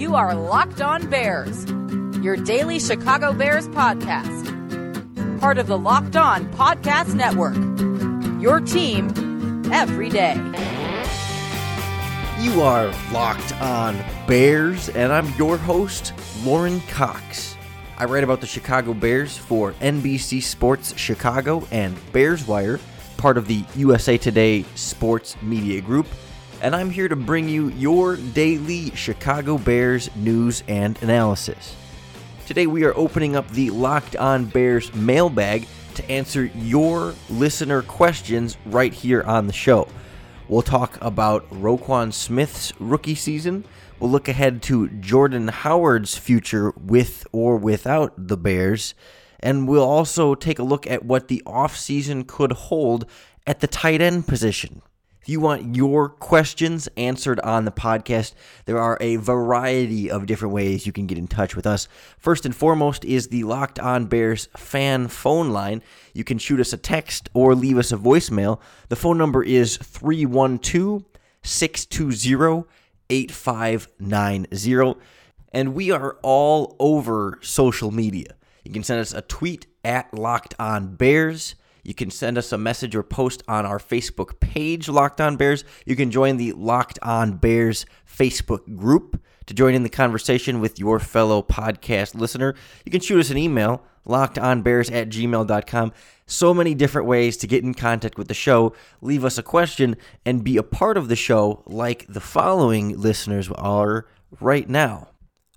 You 0.00 0.14
are 0.14 0.34
Locked 0.34 0.80
On 0.80 1.10
Bears, 1.10 1.66
your 2.24 2.34
daily 2.34 2.80
Chicago 2.80 3.34
Bears 3.34 3.68
podcast. 3.68 4.48
Part 5.38 5.58
of 5.58 5.66
the 5.66 5.76
Locked 5.76 6.16
On 6.16 6.50
Podcast 6.54 7.14
Network. 7.14 7.54
Your 8.40 8.60
team 8.60 9.10
every 9.70 10.08
day. 10.08 10.36
You 12.38 12.62
are 12.62 12.86
Locked 13.12 13.52
On 13.60 13.94
Bears, 14.26 14.88
and 14.88 15.12
I'm 15.12 15.28
your 15.34 15.58
host, 15.58 16.14
Lorin 16.44 16.80
Cox. 16.88 17.54
I 17.98 18.06
write 18.06 18.24
about 18.24 18.40
the 18.40 18.46
Chicago 18.46 18.94
Bears 18.94 19.36
for 19.36 19.72
NBC 19.82 20.42
Sports 20.42 20.96
Chicago 20.96 21.68
and 21.70 21.94
Bears 22.10 22.46
Wire, 22.46 22.80
part 23.18 23.36
of 23.36 23.46
the 23.46 23.62
USA 23.76 24.16
Today 24.16 24.64
Sports 24.76 25.36
Media 25.42 25.82
Group 25.82 26.06
and 26.62 26.76
I'm 26.76 26.90
here 26.90 27.08
to 27.08 27.16
bring 27.16 27.48
you 27.48 27.68
your 27.70 28.16
daily 28.16 28.90
Chicago 28.94 29.56
Bears 29.56 30.14
news 30.16 30.62
and 30.68 31.00
analysis. 31.02 31.74
Today, 32.46 32.66
we 32.66 32.84
are 32.84 32.96
opening 32.96 33.36
up 33.36 33.48
the 33.50 33.70
Locked 33.70 34.16
On 34.16 34.44
Bears 34.44 34.92
mailbag 34.94 35.66
to 35.94 36.10
answer 36.10 36.46
your 36.54 37.14
listener 37.30 37.82
questions 37.82 38.56
right 38.66 38.92
here 38.92 39.22
on 39.22 39.46
the 39.46 39.52
show. 39.52 39.88
We'll 40.48 40.62
talk 40.62 40.98
about 41.00 41.48
Roquan 41.50 42.12
Smith's 42.12 42.72
rookie 42.78 43.14
season. 43.14 43.64
We'll 43.98 44.10
look 44.10 44.28
ahead 44.28 44.62
to 44.64 44.88
Jordan 44.88 45.48
Howard's 45.48 46.16
future 46.16 46.72
with 46.72 47.26
or 47.32 47.56
without 47.56 48.12
the 48.16 48.36
Bears. 48.36 48.94
And 49.38 49.68
we'll 49.68 49.88
also 49.88 50.34
take 50.34 50.58
a 50.58 50.64
look 50.64 50.86
at 50.86 51.04
what 51.04 51.28
the 51.28 51.42
offseason 51.46 52.26
could 52.26 52.52
hold 52.52 53.06
at 53.46 53.60
the 53.60 53.66
tight 53.66 54.02
end 54.02 54.26
position. 54.26 54.82
If 55.20 55.28
you 55.28 55.38
want 55.38 55.76
your 55.76 56.08
questions 56.08 56.88
answered 56.96 57.40
on 57.40 57.66
the 57.66 57.70
podcast, 57.70 58.32
there 58.64 58.78
are 58.78 58.96
a 59.02 59.16
variety 59.16 60.10
of 60.10 60.24
different 60.24 60.54
ways 60.54 60.86
you 60.86 60.92
can 60.92 61.06
get 61.06 61.18
in 61.18 61.28
touch 61.28 61.54
with 61.54 61.66
us. 61.66 61.88
First 62.18 62.46
and 62.46 62.56
foremost 62.56 63.04
is 63.04 63.28
the 63.28 63.44
Locked 63.44 63.78
On 63.78 64.06
Bears 64.06 64.48
fan 64.56 65.08
phone 65.08 65.50
line. 65.50 65.82
You 66.14 66.24
can 66.24 66.38
shoot 66.38 66.58
us 66.58 66.72
a 66.72 66.78
text 66.78 67.28
or 67.34 67.54
leave 67.54 67.76
us 67.76 67.92
a 67.92 67.98
voicemail. 67.98 68.60
The 68.88 68.96
phone 68.96 69.18
number 69.18 69.42
is 69.42 69.76
312 69.76 71.04
620 71.42 72.64
8590. 73.10 75.00
And 75.52 75.74
we 75.74 75.90
are 75.90 76.16
all 76.22 76.76
over 76.78 77.38
social 77.42 77.90
media. 77.90 78.36
You 78.64 78.72
can 78.72 78.84
send 78.84 79.00
us 79.00 79.12
a 79.12 79.20
tweet 79.20 79.66
at 79.84 80.14
Locked 80.14 80.54
On 80.58 80.94
Bears. 80.94 81.56
You 81.90 81.94
can 81.94 82.12
send 82.12 82.38
us 82.38 82.52
a 82.52 82.56
message 82.56 82.94
or 82.94 83.02
post 83.02 83.42
on 83.48 83.66
our 83.66 83.80
Facebook 83.80 84.38
page, 84.38 84.88
Locked 84.88 85.20
On 85.20 85.36
Bears. 85.36 85.64
You 85.84 85.96
can 85.96 86.12
join 86.12 86.36
the 86.36 86.52
Locked 86.52 87.00
On 87.02 87.32
Bears 87.32 87.84
Facebook 88.08 88.76
group 88.76 89.20
to 89.46 89.54
join 89.54 89.74
in 89.74 89.82
the 89.82 89.88
conversation 89.88 90.60
with 90.60 90.78
your 90.78 91.00
fellow 91.00 91.42
podcast 91.42 92.14
listener. 92.14 92.54
You 92.84 92.92
can 92.92 93.00
shoot 93.00 93.18
us 93.18 93.30
an 93.30 93.38
email, 93.38 93.82
lockedonbears 94.06 94.92
at 94.92 95.08
gmail.com. 95.08 95.92
So 96.26 96.54
many 96.54 96.76
different 96.76 97.08
ways 97.08 97.36
to 97.38 97.48
get 97.48 97.64
in 97.64 97.74
contact 97.74 98.16
with 98.16 98.28
the 98.28 98.34
show, 98.34 98.72
leave 99.00 99.24
us 99.24 99.36
a 99.36 99.42
question, 99.42 99.96
and 100.24 100.44
be 100.44 100.58
a 100.58 100.62
part 100.62 100.96
of 100.96 101.08
the 101.08 101.16
show 101.16 101.64
like 101.66 102.06
the 102.08 102.20
following 102.20 102.96
listeners 103.00 103.50
are 103.56 104.06
right 104.38 104.68
now. 104.68 105.08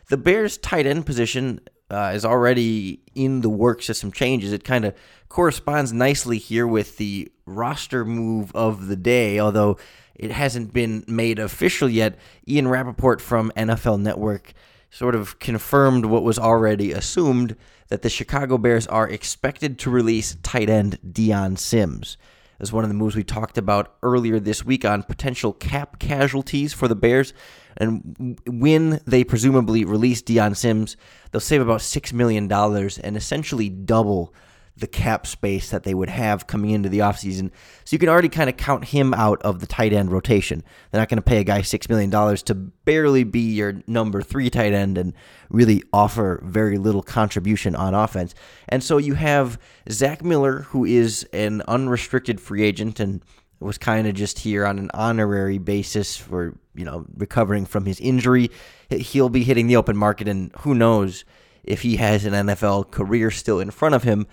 The 0.08 0.18
Bears' 0.18 0.58
tight 0.58 0.86
end 0.86 1.06
position 1.06 1.60
uh, 1.90 2.12
is 2.14 2.26
already 2.26 3.02
in 3.16 3.42
the 3.42 3.50
works 3.50 3.90
of 3.90 3.98
some 3.98 4.12
changes. 4.12 4.54
It 4.54 4.64
kind 4.64 4.86
of 4.86 4.94
corresponds 5.30 5.94
nicely 5.94 6.38
here 6.38 6.68
with 6.68 6.98
the 6.98 7.32
roster 7.46 8.06
move 8.06 8.52
of 8.56 8.88
the 8.88 8.96
day, 8.96 9.40
although 9.40 9.78
it 10.16 10.32
hasn't 10.32 10.74
been 10.74 11.04
made 11.08 11.40
official 11.40 11.90
yet. 11.90 12.18
Ian 12.48 12.68
Rapoport 12.68 13.22
from 13.22 13.52
NFL 13.56 14.02
Network 14.02 14.54
sort 14.90 15.16
of 15.16 15.40
confirmed 15.40 16.06
what 16.06 16.24
was 16.24 16.40
already 16.40 16.92
assumed 16.92 17.56
that 17.90 18.02
the 18.02 18.10
Chicago 18.10 18.58
Bears 18.58 18.88
are 18.88 19.10
expected 19.10 19.78
to 19.80 19.90
release 19.90 20.38
tight 20.44 20.70
end 20.70 20.98
Dion 21.12 21.58
Sims. 21.58 22.18
As 22.60 22.72
one 22.72 22.86
of 22.86 22.90
the 22.90 22.96
moves 22.96 23.16
we 23.16 23.24
talked 23.24 23.58
about 23.58 23.96
earlier 24.02 24.40
this 24.40 24.64
week 24.64 24.86
on 24.86 25.04
potential 25.04 25.52
cap 25.52 26.00
casualties 26.00 26.74
for 26.74 26.88
the 26.88 26.96
Bears. 26.96 27.34
And 27.76 28.40
when 28.48 29.02
they 29.06 29.26
presumably 29.26 29.84
release 29.84 30.22
Dion 30.22 30.56
Sims, 30.56 30.96
they'll 31.32 31.42
save 31.42 31.62
about 31.62 31.82
$6 31.82 32.14
million 32.14 32.50
and 32.52 33.18
essentially 33.18 33.70
double 33.70 34.34
the 34.78 34.88
cap 34.88 35.26
space 35.26 35.70
that 35.70 35.84
they 35.84 35.94
would 35.94 36.10
have 36.10 36.48
coming 36.48 36.72
into 36.72 36.90
the 36.90 37.00
offseason. 37.00 37.50
So 37.86 37.94
you 37.94 38.00
can 38.00 38.10
already 38.10 38.30
kind 38.30 38.50
of 38.50 38.58
count 38.58 38.86
him 38.86 39.14
out 39.14 39.42
of 39.42 39.60
the 39.60 39.68
tight 39.68 39.94
end 39.94 40.12
rotation. 40.12 40.64
They're 40.92 41.00
not 41.00 41.08
going 41.08 41.18
to 41.18 41.22
pay 41.22 41.40
a 41.40 41.44
guy 41.44 41.62
$6 41.62 41.90
million 41.90 42.12
to 42.38 42.54
barely 42.54 43.24
be 43.24 43.54
your 43.54 43.82
number 43.88 44.22
three 44.22 44.50
tight 44.50 44.74
end 44.74 44.98
and 44.98 45.14
really 45.50 45.82
offer 45.94 46.42
very 46.44 46.78
little 46.78 47.04
contribution 47.04 47.76
on 47.76 47.94
offense. 47.94 48.36
And 48.68 48.84
so 48.84 48.98
you 48.98 49.14
have 49.14 49.58
Zach 49.90 50.24
Miller, 50.24 50.62
who 50.64 50.84
is 50.84 51.24
an 51.32 51.62
unrestricted 51.68 52.42
free 52.42 52.64
agent 52.64 53.00
and 53.00 53.24
was 53.62 53.78
kind 53.78 54.08
of 54.08 54.14
just 54.14 54.40
here 54.40 54.66
on 54.66 54.78
an 54.78 54.92
honorary 54.94 55.58
basis 55.58 56.18
for, 56.18 56.58
you 56.76 56.84
know, 56.84 57.06
recovering 57.16 57.66
from 57.66 57.86
his 57.86 58.00
injury. 58.02 58.52
He'll 58.90 59.30
be 59.30 59.44
hitting 59.44 59.68
the 59.68 59.78
open 59.78 59.96
market, 59.96 60.28
and 60.28 60.52
who 60.60 60.76
knows 60.76 61.24
if 61.64 61.82
he 61.82 61.96
has 61.96 62.26
an 62.26 62.34
NFL 62.34 62.92
career 62.92 63.32
still 63.32 63.60
in 63.60 63.72
front 63.72 63.96
of 63.96 64.04
him. 64.04 64.28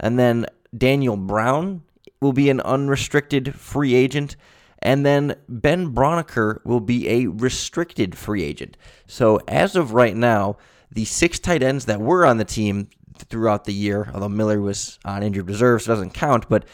And 0.00 0.18
then 0.18 0.46
Daniel 0.76 1.16
Brown 1.16 1.82
will 2.20 2.32
be 2.32 2.50
an 2.50 2.60
unrestricted 2.60 3.54
free 3.54 3.94
agent. 3.94 4.36
And 4.80 5.04
then 5.04 5.34
Ben 5.48 5.92
Braunecker 5.92 6.64
will 6.64 6.80
be 6.80 7.08
a 7.08 7.26
restricted 7.26 8.16
free 8.16 8.44
agent. 8.44 8.76
So 9.06 9.40
as 9.48 9.74
of 9.74 9.92
right 9.92 10.14
now, 10.14 10.56
the 10.90 11.04
six 11.04 11.38
tight 11.38 11.62
ends 11.62 11.86
that 11.86 12.00
were 12.00 12.24
on 12.24 12.38
the 12.38 12.44
team 12.44 12.88
throughout 13.18 13.64
the 13.64 13.74
year, 13.74 14.10
although 14.14 14.28
Miller 14.28 14.60
was 14.60 14.98
on 15.04 15.22
injured 15.22 15.48
reserve, 15.48 15.82
so 15.82 15.92
doesn't 15.92 16.14
count, 16.14 16.48
but 16.48 16.64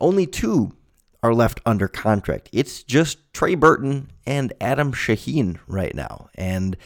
only 0.00 0.26
two 0.26 0.72
are 1.22 1.34
left 1.34 1.60
under 1.64 1.86
contract. 1.86 2.48
It's 2.52 2.82
just 2.82 3.32
Trey 3.32 3.54
Burton 3.54 4.10
and 4.26 4.52
Adam 4.60 4.92
Shaheen 4.92 5.58
right 5.68 5.94
now. 5.94 6.28
And 6.34 6.76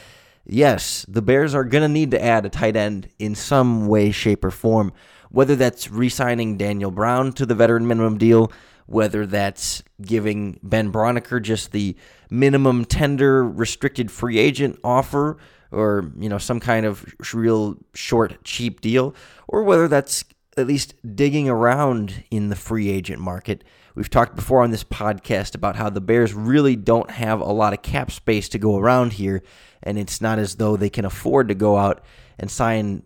yes, 0.45 1.07
the 1.09 1.23
Bears 1.23 1.55
are 1.55 1.65
going 1.65 1.83
to 1.83 1.89
need 1.89 2.11
to 2.11 2.23
add 2.23 2.45
a 2.45 2.51
tight 2.51 2.77
end 2.77 3.09
in 3.19 3.35
some 3.35 3.87
way, 3.89 4.11
shape, 4.11 4.45
or 4.45 4.51
form 4.51 4.93
whether 5.31 5.57
that's 5.57 5.91
re 5.91 6.09
signing 6.09 6.57
Daniel 6.57 6.91
Brown 6.91 7.33
to 7.35 7.47
the 7.47 7.55
veteran 7.55 7.87
minimum 7.87 8.19
deal, 8.19 8.53
whether 8.87 9.27
that's 9.27 9.83
giving 10.01 10.59
Ben 10.63 10.93
Braunecker 10.93 11.43
just 11.43 11.73
the 11.73 11.97
minimum 12.31 12.85
tender 12.85 13.45
restricted 13.45 14.11
free 14.11 14.39
agent 14.39 14.79
offer 14.83 15.39
or 15.73 16.13
you 16.19 16.29
know 16.29 16.39
some 16.39 16.61
kind 16.61 16.87
of 16.87 17.05
real 17.35 17.77
short 17.95 18.43
cheap 18.45 18.81
deal 18.81 19.15
or 19.49 19.63
whether 19.63 19.89
that's 19.89 20.25
at 20.57 20.67
least 20.67 20.95
digging 21.15 21.49
around 21.49 22.25
in 22.31 22.49
the 22.49 22.57
free 22.57 22.89
agent 22.89 23.21
market. 23.21 23.63
We've 23.95 24.11
talked 24.11 24.37
before 24.37 24.63
on 24.63 24.71
this 24.71 24.85
podcast 24.85 25.55
about 25.55 25.77
how 25.77 25.91
the 25.91 26.01
Bears 26.01 26.35
really 26.35 26.77
don't 26.77 27.11
have 27.11 27.41
a 27.41 27.53
lot 27.53 27.73
of 27.73 27.83
cap 27.83 28.11
space 28.11 28.49
to 28.51 28.59
go 28.59 28.77
around 28.77 29.15
here, 29.15 29.43
and 29.83 29.99
it's 29.99 30.21
not 30.21 30.39
as 30.39 30.57
though 30.57 30.77
they 30.77 30.91
can 30.91 31.05
afford 31.05 31.49
to 31.49 31.55
go 31.55 31.77
out 31.77 32.03
and 32.39 32.51
sign 32.51 33.03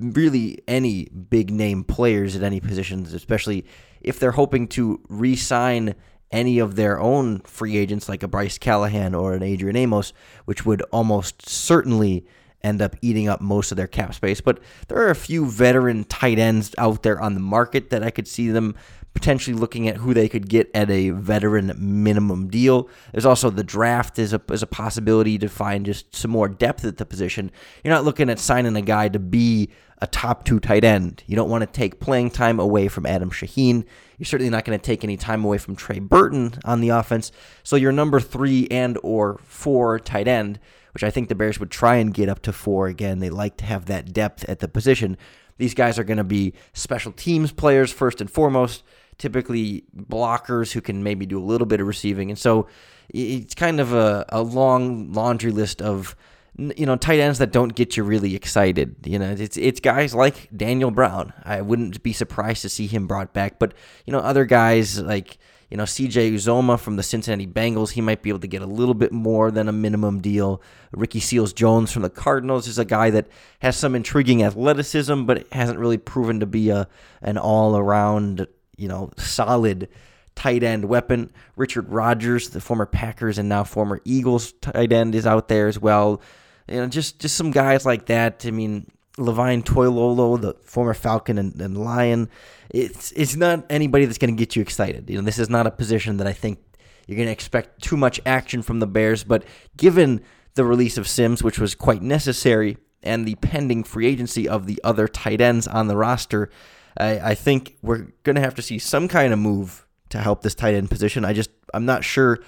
really 0.00 0.58
any 0.66 1.06
big 1.06 1.50
name 1.50 1.84
players 1.84 2.36
at 2.36 2.42
any 2.42 2.60
positions, 2.60 3.12
especially 3.12 3.64
if 4.00 4.18
they're 4.18 4.32
hoping 4.32 4.68
to 4.68 5.00
re 5.08 5.36
sign 5.36 5.94
any 6.30 6.58
of 6.58 6.76
their 6.76 7.00
own 7.00 7.40
free 7.40 7.76
agents 7.76 8.08
like 8.08 8.22
a 8.22 8.28
Bryce 8.28 8.58
Callahan 8.58 9.14
or 9.14 9.34
an 9.34 9.42
Adrian 9.42 9.76
Amos, 9.76 10.12
which 10.44 10.66
would 10.66 10.82
almost 10.92 11.48
certainly 11.48 12.26
end 12.62 12.82
up 12.82 12.96
eating 13.00 13.28
up 13.28 13.40
most 13.40 13.70
of 13.70 13.76
their 13.76 13.86
cap 13.86 14.14
space. 14.14 14.40
But 14.40 14.60
there 14.88 14.98
are 14.98 15.10
a 15.10 15.14
few 15.14 15.46
veteran 15.46 16.04
tight 16.04 16.38
ends 16.38 16.74
out 16.76 17.02
there 17.02 17.20
on 17.20 17.34
the 17.34 17.40
market 17.40 17.90
that 17.90 18.02
I 18.02 18.10
could 18.10 18.28
see 18.28 18.50
them 18.50 18.74
potentially 19.18 19.56
looking 19.56 19.88
at 19.88 19.96
who 19.96 20.14
they 20.14 20.28
could 20.28 20.48
get 20.48 20.70
at 20.74 20.88
a 20.88 21.10
veteran 21.10 21.74
minimum 21.76 22.46
deal. 22.46 22.88
There's 23.10 23.26
also 23.26 23.50
the 23.50 23.64
draft 23.64 24.16
is 24.16 24.32
a, 24.32 24.40
is 24.52 24.62
a 24.62 24.66
possibility 24.68 25.36
to 25.38 25.48
find 25.48 25.84
just 25.84 26.14
some 26.14 26.30
more 26.30 26.48
depth 26.48 26.84
at 26.84 26.98
the 26.98 27.04
position. 27.04 27.50
You're 27.82 27.92
not 27.92 28.04
looking 28.04 28.30
at 28.30 28.38
signing 28.38 28.76
a 28.76 28.80
guy 28.80 29.08
to 29.08 29.18
be 29.18 29.70
a 30.00 30.06
top 30.06 30.44
two 30.44 30.60
tight 30.60 30.84
end. 30.84 31.24
You 31.26 31.34
don't 31.34 31.50
want 31.50 31.62
to 31.62 31.66
take 31.66 31.98
playing 31.98 32.30
time 32.30 32.60
away 32.60 32.86
from 32.86 33.06
Adam 33.06 33.32
Shaheen. 33.32 33.84
You're 34.18 34.26
certainly 34.26 34.50
not 34.50 34.64
going 34.64 34.78
to 34.78 34.86
take 34.86 35.02
any 35.02 35.16
time 35.16 35.44
away 35.44 35.58
from 35.58 35.74
Trey 35.74 35.98
Burton 35.98 36.54
on 36.64 36.80
the 36.80 36.90
offense. 36.90 37.32
So 37.64 37.74
your 37.74 37.90
number 37.90 38.20
three 38.20 38.68
and 38.70 38.96
or 39.02 39.40
four 39.42 39.98
tight 39.98 40.28
end, 40.28 40.60
which 40.94 41.02
I 41.02 41.10
think 41.10 41.28
the 41.28 41.34
Bears 41.34 41.58
would 41.58 41.72
try 41.72 41.96
and 41.96 42.14
get 42.14 42.28
up 42.28 42.40
to 42.42 42.52
four 42.52 42.86
again. 42.86 43.18
They 43.18 43.30
like 43.30 43.56
to 43.56 43.64
have 43.64 43.86
that 43.86 44.12
depth 44.12 44.48
at 44.48 44.60
the 44.60 44.68
position. 44.68 45.16
These 45.56 45.74
guys 45.74 45.98
are 45.98 46.04
going 46.04 46.18
to 46.18 46.24
be 46.24 46.54
special 46.72 47.10
teams 47.10 47.50
players 47.50 47.92
first 47.92 48.20
and 48.20 48.30
foremost. 48.30 48.84
Typically 49.18 49.84
blockers 49.96 50.72
who 50.72 50.80
can 50.80 51.02
maybe 51.02 51.26
do 51.26 51.38
a 51.38 51.44
little 51.44 51.66
bit 51.66 51.80
of 51.80 51.86
receiving. 51.86 52.30
And 52.30 52.38
so 52.38 52.68
it's 53.08 53.54
kind 53.54 53.80
of 53.80 53.92
a, 53.92 54.24
a 54.28 54.42
long 54.42 55.12
laundry 55.12 55.50
list 55.50 55.82
of 55.82 56.14
you 56.56 56.86
know 56.86 56.96
tight 56.96 57.20
ends 57.20 57.38
that 57.38 57.52
don't 57.52 57.74
get 57.74 57.96
you 57.96 58.02
really 58.02 58.34
excited. 58.34 58.96
You 59.04 59.18
know, 59.18 59.30
it's 59.30 59.56
it's 59.56 59.80
guys 59.80 60.14
like 60.14 60.48
Daniel 60.56 60.90
Brown. 60.90 61.32
I 61.44 61.60
wouldn't 61.60 62.02
be 62.02 62.12
surprised 62.12 62.62
to 62.62 62.68
see 62.68 62.86
him 62.86 63.06
brought 63.06 63.32
back, 63.32 63.58
but 63.58 63.74
you 64.06 64.12
know 64.12 64.18
other 64.18 64.44
guys 64.44 65.00
like 65.00 65.38
you 65.70 65.76
know, 65.76 65.84
CJ 65.84 66.32
Uzomah 66.32 66.80
from 66.80 66.96
the 66.96 67.02
Cincinnati 67.02 67.46
Bengals, 67.46 67.90
he 67.90 68.00
might 68.00 68.22
be 68.22 68.30
able 68.30 68.40
to 68.40 68.46
get 68.46 68.62
a 68.62 68.66
little 68.66 68.94
bit 68.94 69.12
more 69.12 69.50
than 69.50 69.68
a 69.68 69.72
minimum 69.72 70.20
deal. 70.20 70.62
Ricky 70.92 71.20
Seals 71.20 71.52
Jones 71.52 71.92
from 71.92 72.02
the 72.02 72.10
Cardinals 72.10 72.66
is 72.66 72.78
a 72.78 72.86
guy 72.86 73.10
that 73.10 73.28
has 73.58 73.76
some 73.76 73.94
intriguing 73.94 74.42
athleticism, 74.42 75.24
but 75.24 75.46
hasn't 75.52 75.78
really 75.78 75.98
proven 75.98 76.40
to 76.40 76.46
be 76.46 76.70
a 76.70 76.88
an 77.20 77.36
all 77.36 77.76
around, 77.76 78.46
you 78.78 78.88
know, 78.88 79.10
solid 79.16 79.88
tight 80.34 80.62
end 80.62 80.84
weapon. 80.86 81.30
Richard 81.56 81.88
Rodgers, 81.88 82.50
the 82.50 82.60
former 82.60 82.86
Packers 82.86 83.38
and 83.38 83.48
now 83.48 83.64
former 83.64 84.00
Eagles 84.04 84.52
tight 84.60 84.92
end, 84.92 85.14
is 85.14 85.26
out 85.26 85.48
there 85.48 85.68
as 85.68 85.78
well. 85.78 86.22
You 86.68 86.76
know, 86.76 86.86
just 86.86 87.18
just 87.18 87.36
some 87.36 87.50
guys 87.50 87.84
like 87.84 88.06
that. 88.06 88.44
I 88.46 88.50
mean, 88.50 88.90
Levine 89.16 89.62
Toilolo, 89.62 90.40
the 90.40 90.54
former 90.62 90.94
Falcon 90.94 91.38
and, 91.38 91.60
and 91.60 91.76
Lion 91.76 92.28
it's 92.70 93.12
it's 93.12 93.36
not 93.36 93.64
anybody 93.70 94.04
that's 94.04 94.18
going 94.18 94.34
to 94.34 94.38
get 94.38 94.56
you 94.56 94.62
excited. 94.62 95.08
You 95.08 95.16
know, 95.16 95.24
this 95.24 95.38
is 95.38 95.48
not 95.48 95.66
a 95.66 95.70
position 95.70 96.18
that 96.18 96.26
I 96.26 96.32
think 96.32 96.58
you're 97.06 97.16
going 97.16 97.28
to 97.28 97.32
expect 97.32 97.82
too 97.82 97.96
much 97.96 98.20
action 98.26 98.62
from 98.62 98.80
the 98.80 98.86
Bears. 98.86 99.24
But 99.24 99.44
given 99.76 100.22
the 100.54 100.64
release 100.64 100.98
of 100.98 101.08
Sims, 101.08 101.42
which 101.42 101.58
was 101.58 101.74
quite 101.74 102.02
necessary, 102.02 102.76
and 103.02 103.26
the 103.26 103.36
pending 103.36 103.84
free 103.84 104.06
agency 104.06 104.48
of 104.48 104.66
the 104.66 104.80
other 104.84 105.08
tight 105.08 105.40
ends 105.40 105.66
on 105.66 105.86
the 105.86 105.96
roster, 105.96 106.50
I, 106.98 107.30
I 107.30 107.34
think 107.34 107.76
we're 107.82 108.08
going 108.24 108.36
to 108.36 108.42
have 108.42 108.54
to 108.56 108.62
see 108.62 108.78
some 108.78 109.08
kind 109.08 109.32
of 109.32 109.38
move 109.38 109.86
to 110.10 110.18
help 110.18 110.42
this 110.42 110.54
tight 110.54 110.74
end 110.74 110.90
position. 110.90 111.24
I 111.24 111.32
just 111.32 111.50
I'm 111.72 111.86
not 111.86 112.04
sure. 112.04 112.40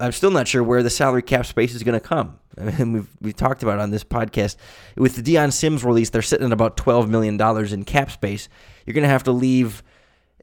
I'm 0.00 0.12
still 0.12 0.30
not 0.30 0.46
sure 0.46 0.62
where 0.62 0.82
the 0.82 0.90
salary 0.90 1.22
cap 1.22 1.46
space 1.46 1.74
is 1.74 1.82
going 1.82 1.98
to 1.98 2.06
come. 2.06 2.38
I 2.58 2.64
mean, 2.64 2.92
we've 2.92 3.08
we've 3.20 3.36
talked 3.36 3.62
about 3.62 3.78
on 3.78 3.90
this 3.90 4.04
podcast 4.04 4.56
with 4.96 5.16
the 5.16 5.22
Dion 5.22 5.50
Sims 5.50 5.84
release, 5.84 6.10
they're 6.10 6.22
sitting 6.22 6.46
at 6.46 6.52
about 6.52 6.76
twelve 6.76 7.08
million 7.08 7.36
dollars 7.36 7.72
in 7.72 7.84
cap 7.84 8.10
space 8.10 8.48
you're 8.88 8.94
going 8.94 9.02
to 9.02 9.10
have 9.10 9.24
to 9.24 9.32
leave 9.32 9.82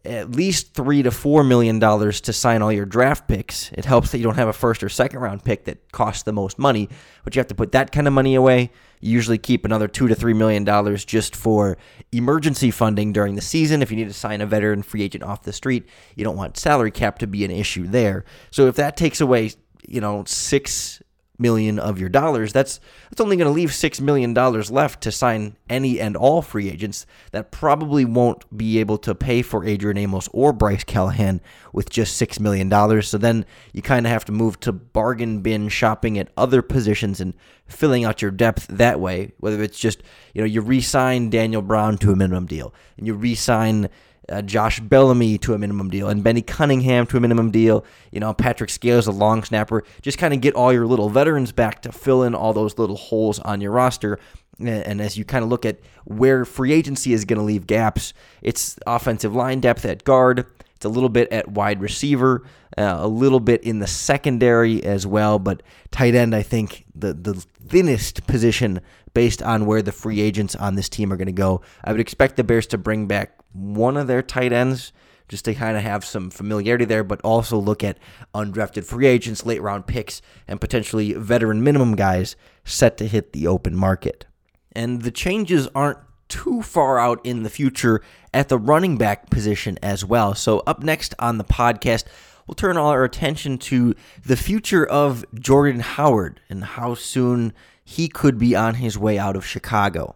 at 0.05 0.29
least 0.29 0.75
three 0.75 1.01
to 1.01 1.09
four 1.09 1.43
million 1.43 1.79
dollars 1.79 2.21
to 2.21 2.31
sign 2.31 2.61
all 2.61 2.71
your 2.71 2.85
draft 2.85 3.27
picks. 3.27 3.71
It 3.71 3.85
helps 3.85 4.11
that 4.11 4.19
you 4.19 4.23
don't 4.23 4.35
have 4.35 4.47
a 4.47 4.53
first 4.53 4.83
or 4.83 4.89
second 4.89 5.19
round 5.19 5.43
pick 5.43 5.65
that 5.65 5.91
costs 5.91 6.21
the 6.21 6.31
most 6.31 6.59
money, 6.59 6.87
but 7.23 7.33
you 7.35 7.39
have 7.39 7.47
to 7.47 7.55
put 7.55 7.71
that 7.71 7.91
kind 7.91 8.05
of 8.05 8.13
money 8.13 8.35
away. 8.35 8.71
You 9.01 9.11
usually 9.11 9.37
keep 9.37 9.65
another 9.65 9.87
two 9.87 10.07
to 10.07 10.15
three 10.15 10.33
million 10.33 10.63
dollars 10.63 11.05
just 11.05 11.35
for 11.35 11.77
emergency 12.11 12.71
funding 12.71 13.13
during 13.13 13.35
the 13.35 13.41
season. 13.41 13.81
If 13.81 13.91
you 13.91 13.97
need 13.97 14.07
to 14.07 14.13
sign 14.13 14.41
a 14.41 14.45
veteran 14.45 14.83
free 14.83 15.03
agent 15.03 15.23
off 15.23 15.43
the 15.43 15.53
street, 15.53 15.87
you 16.15 16.23
don't 16.23 16.37
want 16.37 16.57
salary 16.57 16.91
cap 16.91 17.19
to 17.19 17.27
be 17.27 17.45
an 17.45 17.51
issue 17.51 17.87
there. 17.87 18.25
So 18.51 18.67
if 18.67 18.75
that 18.75 18.97
takes 18.97 19.21
away, 19.21 19.51
you 19.87 20.01
know, 20.01 20.23
six 20.25 21.01
million 21.37 21.79
of 21.79 21.99
your 21.99 22.09
dollars, 22.09 22.53
that's 22.53 22.79
that's 23.09 23.21
only 23.21 23.37
going 23.37 23.47
to 23.47 23.53
leave 23.53 23.73
six 23.73 23.99
million 23.99 24.33
dollars 24.33 24.71
left 24.71 25.01
to 25.01 25.11
sign 25.11 25.57
any 25.69 25.99
and 25.99 26.15
all 26.15 26.41
free 26.41 26.69
agents. 26.69 27.05
That 27.31 27.51
probably 27.51 28.05
won't 28.05 28.45
be 28.55 28.79
able 28.79 28.97
to 28.99 29.15
pay 29.15 29.41
for 29.41 29.65
Adrian 29.65 29.97
Amos 29.97 30.29
or 30.31 30.53
Bryce 30.53 30.83
Callahan 30.83 31.41
with 31.73 31.89
just 31.89 32.17
six 32.17 32.39
million 32.39 32.69
dollars. 32.69 33.07
So 33.07 33.17
then 33.17 33.45
you 33.73 33.81
kind 33.81 34.05
of 34.05 34.11
have 34.11 34.25
to 34.25 34.31
move 34.31 34.59
to 34.61 34.71
bargain 34.71 35.41
bin 35.41 35.69
shopping 35.69 36.17
at 36.17 36.29
other 36.37 36.61
positions 36.61 37.19
and 37.19 37.33
filling 37.67 38.05
out 38.05 38.21
your 38.21 38.31
depth 38.31 38.67
that 38.67 38.99
way. 38.99 39.31
Whether 39.39 39.61
it's 39.63 39.79
just 39.79 40.03
you 40.33 40.41
know 40.41 40.47
you 40.47 40.61
re-sign 40.61 41.29
Daniel 41.29 41.61
Brown 41.61 41.97
to 41.99 42.11
a 42.11 42.15
minimum 42.15 42.45
deal 42.45 42.73
and 42.97 43.07
you 43.07 43.13
re-sign 43.13 43.89
uh, 44.29 44.41
Josh 44.41 44.79
Bellamy 44.79 45.37
to 45.39 45.53
a 45.53 45.57
minimum 45.57 45.89
deal 45.89 46.09
and 46.09 46.23
Benny 46.23 46.41
Cunningham 46.41 47.05
to 47.07 47.17
a 47.17 47.19
minimum 47.19 47.51
deal. 47.51 47.85
You 48.11 48.19
know, 48.19 48.33
Patrick 48.33 48.69
Scales, 48.69 49.07
a 49.07 49.11
long 49.11 49.43
snapper. 49.43 49.83
Just 50.01 50.17
kind 50.17 50.33
of 50.33 50.41
get 50.41 50.55
all 50.55 50.73
your 50.73 50.87
little 50.87 51.09
veterans 51.09 51.51
back 51.51 51.81
to 51.83 51.91
fill 51.91 52.23
in 52.23 52.35
all 52.35 52.53
those 52.53 52.77
little 52.77 52.97
holes 52.97 53.39
on 53.39 53.61
your 53.61 53.71
roster. 53.71 54.19
And 54.59 55.01
as 55.01 55.17
you 55.17 55.25
kind 55.25 55.43
of 55.43 55.49
look 55.49 55.65
at 55.65 55.79
where 56.05 56.45
free 56.45 56.71
agency 56.71 57.11
is 57.11 57.25
going 57.25 57.39
to 57.39 57.45
leave 57.45 57.67
gaps, 57.67 58.13
it's 58.41 58.79
offensive 58.87 59.35
line 59.35 59.59
depth 59.59 59.83
at 59.85 60.03
guard. 60.05 60.45
A 60.85 60.89
little 60.89 61.09
bit 61.09 61.31
at 61.31 61.49
wide 61.49 61.81
receiver, 61.81 62.43
uh, 62.77 62.97
a 62.99 63.07
little 63.07 63.39
bit 63.39 63.63
in 63.63 63.79
the 63.79 63.87
secondary 63.87 64.83
as 64.83 65.05
well. 65.05 65.39
But 65.39 65.63
tight 65.91 66.15
end, 66.15 66.35
I 66.35 66.41
think 66.41 66.85
the 66.95 67.13
the 67.13 67.33
thinnest 67.67 68.27
position 68.27 68.81
based 69.13 69.41
on 69.41 69.65
where 69.65 69.81
the 69.81 69.91
free 69.91 70.21
agents 70.21 70.55
on 70.55 70.75
this 70.75 70.89
team 70.89 71.11
are 71.11 71.17
going 71.17 71.25
to 71.25 71.31
go. 71.31 71.61
I 71.83 71.91
would 71.91 72.01
expect 72.01 72.35
the 72.35 72.43
Bears 72.43 72.67
to 72.67 72.77
bring 72.77 73.07
back 73.07 73.39
one 73.53 73.97
of 73.97 74.07
their 74.07 74.21
tight 74.21 74.53
ends 74.53 74.91
just 75.27 75.45
to 75.45 75.55
kind 75.55 75.75
of 75.75 75.83
have 75.83 76.05
some 76.05 76.29
familiarity 76.29 76.85
there, 76.85 77.03
but 77.03 77.21
also 77.21 77.57
look 77.57 77.83
at 77.83 77.97
undrafted 78.33 78.83
free 78.83 79.07
agents, 79.07 79.45
late 79.45 79.61
round 79.61 79.87
picks, 79.87 80.21
and 80.47 80.61
potentially 80.61 81.13
veteran 81.13 81.63
minimum 81.63 81.95
guys 81.95 82.35
set 82.63 82.97
to 82.97 83.07
hit 83.07 83.33
the 83.33 83.47
open 83.47 83.75
market. 83.75 84.25
And 84.73 85.01
the 85.01 85.11
changes 85.11 85.67
aren't 85.73 85.99
too 86.27 86.61
far 86.61 86.99
out 86.99 87.25
in 87.25 87.43
the 87.43 87.49
future 87.49 88.01
at 88.33 88.49
the 88.49 88.57
running 88.57 88.97
back 88.97 89.29
position 89.29 89.77
as 89.81 90.03
well. 90.03 90.35
So, 90.35 90.59
up 90.67 90.83
next 90.83 91.13
on 91.19 91.37
the 91.37 91.43
podcast, 91.43 92.05
we'll 92.47 92.55
turn 92.55 92.77
all 92.77 92.89
our 92.89 93.03
attention 93.03 93.57
to 93.59 93.95
the 94.25 94.37
future 94.37 94.85
of 94.85 95.25
Jordan 95.33 95.81
Howard 95.81 96.41
and 96.49 96.63
how 96.63 96.95
soon 96.95 97.53
he 97.83 98.07
could 98.07 98.37
be 98.37 98.55
on 98.55 98.75
his 98.75 98.97
way 98.97 99.17
out 99.17 99.35
of 99.35 99.45
Chicago. 99.45 100.15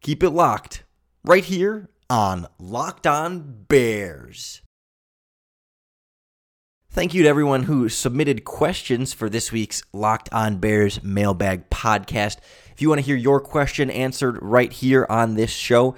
Keep 0.00 0.22
it 0.22 0.30
locked 0.30 0.84
right 1.24 1.44
here 1.44 1.88
on 2.08 2.46
Locked 2.58 3.06
On 3.06 3.64
Bears. 3.68 4.62
Thank 6.96 7.12
you 7.12 7.24
to 7.24 7.28
everyone 7.28 7.64
who 7.64 7.90
submitted 7.90 8.46
questions 8.46 9.12
for 9.12 9.28
this 9.28 9.52
week's 9.52 9.82
Locked 9.92 10.32
On 10.32 10.56
Bears 10.56 11.02
mailbag 11.02 11.68
podcast. 11.68 12.38
If 12.72 12.80
you 12.80 12.88
want 12.88 13.00
to 13.00 13.04
hear 13.04 13.16
your 13.16 13.38
question 13.38 13.90
answered 13.90 14.38
right 14.40 14.72
here 14.72 15.06
on 15.10 15.34
this 15.34 15.50
show, 15.50 15.94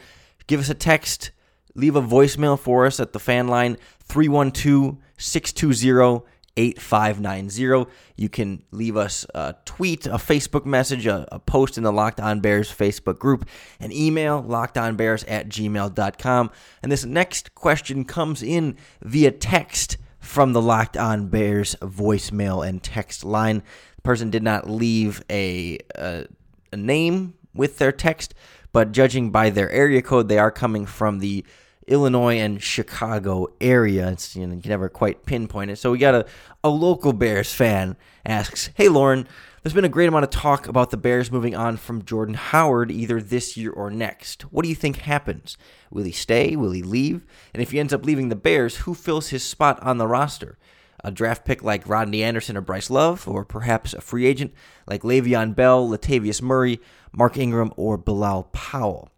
give 0.49 0.59
us 0.59 0.69
a 0.69 0.75
text, 0.75 1.31
leave 1.77 1.95
a 1.95 2.03
voicemail 2.03 2.59
for 2.59 2.85
us 2.85 2.99
at 2.99 3.13
the 3.13 3.21
fan 3.21 3.47
line 3.47 3.77
312 4.01 4.97
620 5.17 6.27
8590. 6.57 7.89
You 8.17 8.29
can 8.29 8.65
leave 8.73 8.97
us 8.97 9.25
a 9.37 9.55
tweet, 9.65 10.07
a 10.07 10.15
Facebook 10.15 10.67
message, 10.67 11.07
a, 11.07 11.29
a, 11.31 11.39
post 11.39 11.79
in 11.79 11.85
the 11.85 11.93
Locked 11.93 12.19
On 12.19 12.41
Bears 12.41 12.75
Facebook 12.75 13.21
group, 13.21 13.49
an 13.79 13.93
email, 13.93 14.43
lockedonbears 14.43 15.25
at 15.29 15.49
gmail.com. 15.49 16.51
And 16.83 16.91
this 16.91 17.05
next 17.05 17.55
question 17.55 18.05
comes 18.05 18.43
in 18.43 18.77
via 19.01 19.31
text 19.31 19.97
from 20.19 20.53
the 20.53 20.63
Locked 20.63 20.97
On 20.97 21.29
Bears 21.29 21.77
voicemail 21.81 22.67
and 22.67 22.83
text 22.83 23.25
line. 23.25 23.63
The 23.97 24.03
person 24.03 24.31
did 24.31 24.43
not 24.43 24.69
leave 24.69 25.23
a, 25.31 25.79
a, 25.95 26.27
a 26.73 26.77
name 26.77 27.35
with 27.55 27.79
their 27.79 27.93
text, 27.93 28.35
but 28.73 28.93
judging 28.93 29.31
by 29.31 29.51
their 29.51 29.71
area 29.71 30.03
code, 30.03 30.29
they 30.29 30.39
are 30.39 30.51
coming 30.51 30.87
from 30.87 31.19
the 31.19 31.45
Illinois 31.89 32.39
and 32.39 32.63
Chicago 32.63 33.49
area. 33.61 34.11
It's 34.11 34.37
you 34.37 34.47
know 34.47 34.55
you 34.55 34.63
can 34.63 34.69
never 34.69 34.89
quite 34.89 35.25
pinpoint 35.25 35.71
it. 35.71 35.77
So 35.77 35.91
we 35.91 35.99
got 35.99 36.15
a, 36.15 36.27
a 36.63 36.69
local 36.69 37.13
Bears 37.13 37.53
fan 37.53 37.97
asks, 38.25 38.71
Hey 38.75 38.89
Lorin, 38.89 39.27
there's 39.63 39.75
been 39.75 39.85
a 39.85 39.89
great 39.89 40.09
amount 40.09 40.25
of 40.25 40.31
talk 40.31 40.69
about 40.69 40.91
the 40.91 40.97
Bears 40.97 41.33
moving 41.33 41.55
on 41.55 41.77
from 41.77 42.05
Jordan 42.05 42.35
Howard 42.35 42.91
either 42.91 43.21
this 43.21 43.57
year 43.57 43.71
or 43.71 43.91
next. 43.91 44.43
What 44.53 44.63
do 44.63 44.69
you 44.69 44.75
think 44.75 44.99
happens? 44.99 45.57
Will 45.91 46.05
he 46.05 46.13
stay? 46.13 46.57
Will 46.57 46.71
he 46.71 46.83
leave? 46.83 47.25
And 47.53 47.63
if 47.63 47.73
he 47.73 47.81
ends 47.81 47.93
up 47.93 48.05
leaving 48.05 48.29
the 48.29 48.37
Bears, 48.37 48.79
who 48.79 48.95
fills 48.95 49.29
his 49.29 49.43
spot 49.43 49.83
on 49.83 49.99
the 49.99 50.07
roster? 50.07 50.59
A 51.05 51.11
draft 51.11 51.45
pick 51.45 51.63
like 51.63 51.89
Rodney 51.89 52.23
Anderson 52.23 52.57
or 52.57 52.61
Bryce 52.61 52.91
Love, 52.91 53.29
or 53.29 53.45
perhaps 53.45 53.95
a 53.95 54.01
free 54.01 54.27
agent 54.27 54.53
like 54.87 55.03
Le'Veon 55.03 55.55
Bell, 55.55 55.89
Latavius 55.89 56.43
Murray, 56.43 56.81
Mark 57.13 57.37
Ingram, 57.37 57.73
or 57.77 57.97
Bilal 57.97 58.45
Powell. 58.53 59.11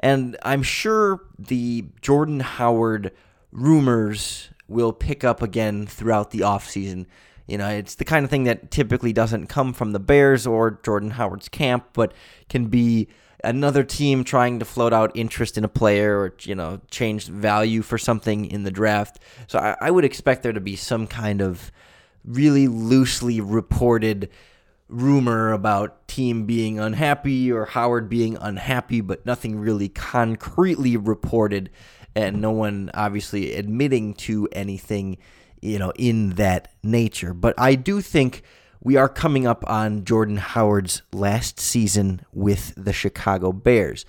And 0.00 0.36
I'm 0.42 0.62
sure 0.62 1.20
the 1.38 1.86
Jordan 2.00 2.40
Howard 2.40 3.12
rumors 3.50 4.50
will 4.68 4.92
pick 4.92 5.24
up 5.24 5.42
again 5.42 5.86
throughout 5.86 6.30
the 6.30 6.40
offseason. 6.40 7.06
You 7.48 7.58
know, 7.58 7.68
it's 7.68 7.96
the 7.96 8.04
kind 8.04 8.24
of 8.24 8.30
thing 8.30 8.44
that 8.44 8.70
typically 8.70 9.12
doesn't 9.12 9.46
come 9.48 9.72
from 9.72 9.92
the 9.92 9.98
Bears 9.98 10.46
or 10.46 10.78
Jordan 10.84 11.10
Howard's 11.10 11.48
camp, 11.48 11.88
but 11.94 12.12
can 12.48 12.66
be 12.66 13.08
another 13.42 13.82
team 13.82 14.22
trying 14.22 14.58
to 14.58 14.64
float 14.64 14.92
out 14.92 15.10
interest 15.14 15.56
in 15.56 15.64
a 15.64 15.68
player 15.68 16.18
or, 16.18 16.34
you 16.42 16.54
know, 16.54 16.80
change 16.90 17.26
value 17.26 17.82
for 17.82 17.96
something 17.96 18.44
in 18.44 18.64
the 18.64 18.70
draft. 18.70 19.18
So 19.46 19.58
I, 19.58 19.76
I 19.80 19.90
would 19.90 20.04
expect 20.04 20.42
there 20.42 20.52
to 20.52 20.60
be 20.60 20.76
some 20.76 21.06
kind 21.06 21.40
of 21.40 21.72
really 22.24 22.68
loosely 22.68 23.40
reported 23.40 24.28
rumor 24.88 25.52
about 25.52 26.08
team 26.08 26.46
being 26.46 26.78
unhappy 26.78 27.52
or 27.52 27.66
Howard 27.66 28.08
being 28.08 28.36
unhappy, 28.40 29.00
but 29.00 29.24
nothing 29.24 29.58
really 29.58 29.88
concretely 29.88 30.96
reported, 30.96 31.70
and 32.14 32.40
no 32.40 32.50
one 32.50 32.90
obviously 32.94 33.54
admitting 33.54 34.14
to 34.14 34.48
anything, 34.52 35.18
you 35.62 35.78
know, 35.78 35.92
in 35.96 36.30
that 36.30 36.72
nature. 36.82 37.34
But 37.34 37.54
I 37.58 37.74
do 37.74 38.00
think 38.00 38.42
we 38.82 38.96
are 38.96 39.08
coming 39.08 39.46
up 39.46 39.64
on 39.68 40.04
Jordan 40.04 40.36
Howard's 40.36 41.02
last 41.12 41.58
season 41.58 42.22
with 42.32 42.74
the 42.76 42.92
Chicago 42.92 43.52
Bears. 43.52 44.04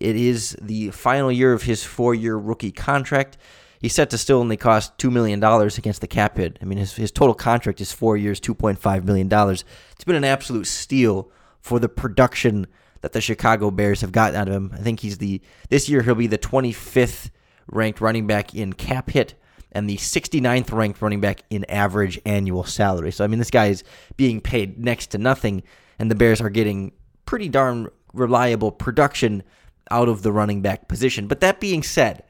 It 0.00 0.16
is 0.16 0.56
the 0.60 0.90
final 0.90 1.30
year 1.30 1.52
of 1.52 1.62
his 1.64 1.84
four 1.84 2.14
year 2.14 2.36
rookie 2.36 2.72
contract. 2.72 3.36
he's 3.80 3.94
set 3.94 4.10
to 4.10 4.18
still 4.18 4.38
only 4.38 4.56
cost 4.56 4.96
$2 4.98 5.10
million 5.10 5.42
against 5.42 6.00
the 6.00 6.06
cap 6.06 6.36
hit. 6.36 6.58
I 6.62 6.64
mean, 6.64 6.78
his, 6.78 6.94
his 6.94 7.10
total 7.10 7.34
contract 7.34 7.80
is 7.80 7.92
four 7.92 8.16
years, 8.16 8.40
$2.5 8.40 9.04
million. 9.04 9.28
It's 9.32 10.04
been 10.04 10.16
an 10.16 10.24
absolute 10.24 10.66
steal 10.66 11.30
for 11.60 11.78
the 11.78 11.88
production 11.88 12.66
that 13.02 13.12
the 13.12 13.20
Chicago 13.20 13.70
Bears 13.70 14.00
have 14.00 14.12
gotten 14.12 14.40
out 14.40 14.48
of 14.48 14.54
him. 14.54 14.70
I 14.72 14.78
think 14.78 15.00
he's 15.00 15.18
the, 15.18 15.42
this 15.68 15.88
year 15.88 16.02
he'll 16.02 16.14
be 16.14 16.28
the 16.28 16.38
25th 16.38 17.30
ranked 17.66 18.00
running 18.00 18.26
back 18.26 18.54
in 18.54 18.72
cap 18.72 19.10
hit 19.10 19.34
and 19.72 19.88
the 19.88 19.96
69th 19.96 20.70
ranked 20.72 21.02
running 21.02 21.20
back 21.20 21.42
in 21.50 21.64
average 21.68 22.20
annual 22.24 22.64
salary. 22.64 23.10
So, 23.10 23.24
I 23.24 23.26
mean, 23.26 23.38
this 23.38 23.50
guy 23.50 23.66
is 23.66 23.82
being 24.16 24.40
paid 24.40 24.78
next 24.78 25.08
to 25.08 25.18
nothing, 25.18 25.62
and 25.98 26.10
the 26.10 26.14
Bears 26.14 26.40
are 26.40 26.50
getting 26.50 26.92
pretty 27.24 27.48
darn 27.48 27.88
reliable 28.12 28.70
production 28.70 29.42
out 29.90 30.08
of 30.08 30.22
the 30.22 30.32
running 30.32 30.62
back 30.62 30.88
position. 30.88 31.26
But 31.26 31.40
that 31.40 31.60
being 31.60 31.82
said, 31.82 32.24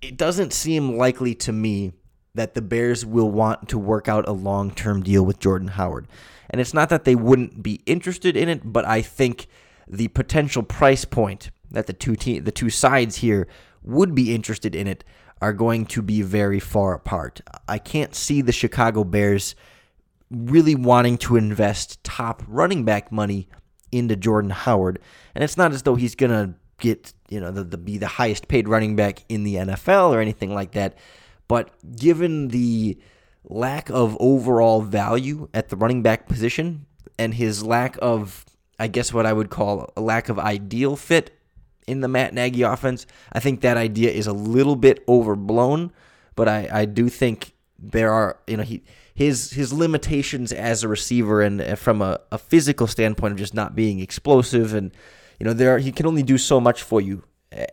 it 0.00 0.16
doesn't 0.16 0.52
seem 0.52 0.96
likely 0.96 1.34
to 1.36 1.52
me 1.52 1.92
that 2.34 2.54
the 2.54 2.62
Bears 2.62 3.04
will 3.06 3.30
want 3.30 3.68
to 3.68 3.78
work 3.78 4.08
out 4.08 4.28
a 4.28 4.32
long 4.32 4.70
term 4.70 5.02
deal 5.02 5.24
with 5.24 5.38
Jordan 5.38 5.68
Howard. 5.68 6.08
And 6.50 6.60
it's 6.60 6.74
not 6.74 6.88
that 6.88 7.04
they 7.04 7.14
wouldn't 7.14 7.62
be 7.62 7.80
interested 7.86 8.36
in 8.36 8.48
it, 8.48 8.60
but 8.64 8.84
I 8.84 9.02
think 9.02 9.46
the 9.88 10.08
potential 10.08 10.62
price 10.62 11.04
point 11.04 11.50
that 11.70 11.86
the 11.86 11.92
two 11.92 12.16
te- 12.16 12.38
the 12.38 12.52
two 12.52 12.70
sides 12.70 13.16
here 13.16 13.46
would 13.82 14.14
be 14.14 14.34
interested 14.34 14.74
in 14.74 14.86
it 14.86 15.04
are 15.40 15.52
going 15.52 15.86
to 15.86 16.02
be 16.02 16.22
very 16.22 16.60
far 16.60 16.94
apart. 16.94 17.40
I 17.68 17.78
can't 17.78 18.14
see 18.14 18.40
the 18.40 18.52
Chicago 18.52 19.04
Bears 19.04 19.54
really 20.30 20.74
wanting 20.74 21.18
to 21.18 21.36
invest 21.36 22.02
top 22.02 22.42
running 22.46 22.84
back 22.84 23.12
money 23.12 23.48
into 23.92 24.16
Jordan 24.16 24.50
Howard. 24.50 24.98
And 25.34 25.44
it's 25.44 25.56
not 25.56 25.72
as 25.72 25.82
though 25.82 25.94
he's 25.94 26.14
going 26.14 26.30
to 26.30 26.54
get, 26.78 27.12
you 27.28 27.40
know, 27.40 27.50
the, 27.50 27.64
the, 27.64 27.78
be 27.78 27.98
the 27.98 28.06
highest 28.06 28.48
paid 28.48 28.68
running 28.68 28.96
back 28.96 29.24
in 29.28 29.44
the 29.44 29.56
NFL 29.56 30.10
or 30.10 30.20
anything 30.20 30.54
like 30.54 30.72
that. 30.72 30.98
But 31.46 31.70
given 31.96 32.48
the 32.48 32.98
lack 33.44 33.90
of 33.90 34.16
overall 34.18 34.80
value 34.80 35.48
at 35.54 35.68
the 35.68 35.76
running 35.76 36.02
back 36.02 36.28
position 36.28 36.86
and 37.18 37.34
his 37.34 37.62
lack 37.62 37.96
of, 38.00 38.44
I 38.78 38.88
guess, 38.88 39.12
what 39.12 39.26
I 39.26 39.32
would 39.32 39.50
call 39.50 39.92
a 39.96 40.00
lack 40.00 40.28
of 40.28 40.38
ideal 40.38 40.96
fit 40.96 41.38
in 41.86 42.00
the 42.00 42.08
Matt 42.08 42.34
Nagy 42.34 42.62
offense, 42.62 43.06
I 43.32 43.40
think 43.40 43.60
that 43.60 43.76
idea 43.76 44.10
is 44.10 44.26
a 44.26 44.32
little 44.32 44.76
bit 44.76 45.04
overblown. 45.08 45.92
But 46.36 46.48
I, 46.48 46.68
I 46.72 46.84
do 46.84 47.08
think 47.08 47.52
there 47.78 48.12
are, 48.12 48.38
you 48.46 48.56
know, 48.56 48.62
he 48.62 48.82
his 49.14 49.52
his 49.52 49.72
limitations 49.72 50.52
as 50.52 50.82
a 50.82 50.88
receiver 50.88 51.40
and 51.40 51.60
uh, 51.60 51.76
from 51.76 52.02
a, 52.02 52.20
a 52.32 52.38
physical 52.38 52.86
standpoint 52.86 53.32
of 53.32 53.38
just 53.38 53.54
not 53.54 53.76
being 53.76 54.00
explosive 54.00 54.74
and 54.74 54.90
you 55.38 55.46
know 55.46 55.52
there 55.52 55.78
he 55.78 55.92
can 55.92 56.06
only 56.06 56.22
do 56.22 56.36
so 56.36 56.60
much 56.60 56.82
for 56.82 57.00
you 57.00 57.22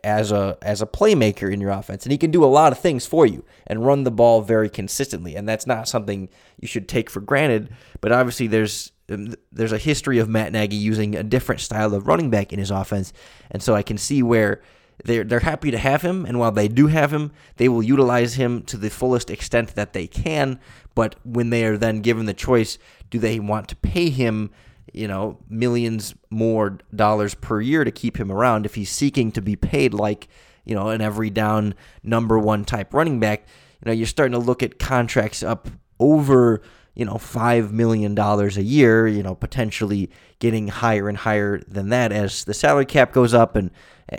as 0.03 0.31
a 0.31 0.57
as 0.61 0.81
a 0.81 0.85
playmaker 0.85 1.51
in 1.51 1.59
your 1.59 1.71
offense 1.71 2.03
and 2.05 2.11
he 2.11 2.17
can 2.17 2.29
do 2.29 2.43
a 2.43 2.45
lot 2.45 2.71
of 2.71 2.79
things 2.79 3.07
for 3.07 3.25
you 3.25 3.43
and 3.65 3.85
run 3.85 4.03
the 4.03 4.11
ball 4.11 4.41
very 4.41 4.69
consistently 4.69 5.35
and 5.35 5.49
that's 5.49 5.65
not 5.65 5.87
something 5.87 6.29
you 6.59 6.67
should 6.67 6.87
take 6.87 7.09
for 7.09 7.19
granted 7.19 7.69
but 7.99 8.11
obviously 8.11 8.45
there's 8.45 8.91
Um, 9.11 9.33
there's 9.51 9.71
a 9.71 9.77
history 9.77 10.19
of 10.19 10.29
Matt 10.29 10.51
Nagy 10.51 10.75
using 10.75 11.15
a 11.15 11.23
different 11.23 11.61
style 11.61 11.93
of 11.93 12.07
running 12.07 12.29
back 12.29 12.53
in 12.53 12.59
his 12.59 12.71
offense 12.71 13.13
and 13.49 13.61
so 13.61 13.75
I 13.75 13.83
can 13.83 13.97
see 13.97 14.23
where 14.23 14.61
they're 15.03 15.23
they're 15.23 15.39
happy 15.39 15.71
to 15.71 15.77
have 15.77 16.01
him 16.01 16.25
and 16.25 16.39
while 16.39 16.51
they 16.51 16.67
do 16.67 16.87
have 16.87 17.11
him 17.11 17.31
they 17.57 17.67
will 17.67 17.83
utilize 17.83 18.35
him 18.35 18.61
to 18.63 18.77
the 18.77 18.89
fullest 18.89 19.29
extent 19.29 19.75
that 19.75 19.93
they 19.93 20.07
can 20.07 20.59
but 20.95 21.15
when 21.23 21.49
they 21.49 21.65
are 21.65 21.77
then 21.77 22.01
given 22.01 22.25
the 22.25 22.33
choice, 22.33 22.77
do 23.09 23.19
they 23.19 23.39
want 23.39 23.67
to 23.69 23.75
pay 23.77 24.09
him, 24.09 24.51
you 24.93 25.07
know, 25.07 25.37
millions 25.49 26.13
more 26.29 26.79
dollars 26.93 27.33
per 27.35 27.61
year 27.61 27.83
to 27.83 27.91
keep 27.91 28.17
him 28.17 28.31
around 28.31 28.65
if 28.65 28.75
he's 28.75 28.89
seeking 28.89 29.31
to 29.33 29.41
be 29.41 29.55
paid 29.55 29.93
like, 29.93 30.27
you 30.65 30.75
know, 30.75 30.89
an 30.89 31.01
every 31.01 31.29
down 31.29 31.73
number 32.03 32.37
one 32.37 32.65
type 32.65 32.93
running 32.93 33.19
back? 33.19 33.47
You 33.83 33.89
know, 33.89 33.93
you're 33.93 34.07
starting 34.07 34.33
to 34.33 34.45
look 34.45 34.61
at 34.61 34.79
contracts 34.79 35.43
up 35.43 35.69
over, 35.99 36.61
you 36.93 37.05
know, 37.05 37.13
$5 37.13 37.71
million 37.71 38.17
a 38.17 38.47
year, 38.61 39.07
you 39.07 39.23
know, 39.23 39.35
potentially 39.35 40.09
getting 40.39 40.67
higher 40.67 41.07
and 41.07 41.17
higher 41.17 41.59
than 41.67 41.89
that 41.89 42.11
as 42.11 42.43
the 42.43 42.53
salary 42.53 42.85
cap 42.85 43.13
goes 43.13 43.33
up 43.33 43.55
and 43.55 43.71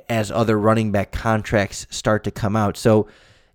as 0.08 0.30
other 0.30 0.58
running 0.58 0.90
back 0.90 1.12
contracts 1.12 1.86
start 1.90 2.24
to 2.24 2.30
come 2.30 2.56
out. 2.56 2.76
So 2.76 3.08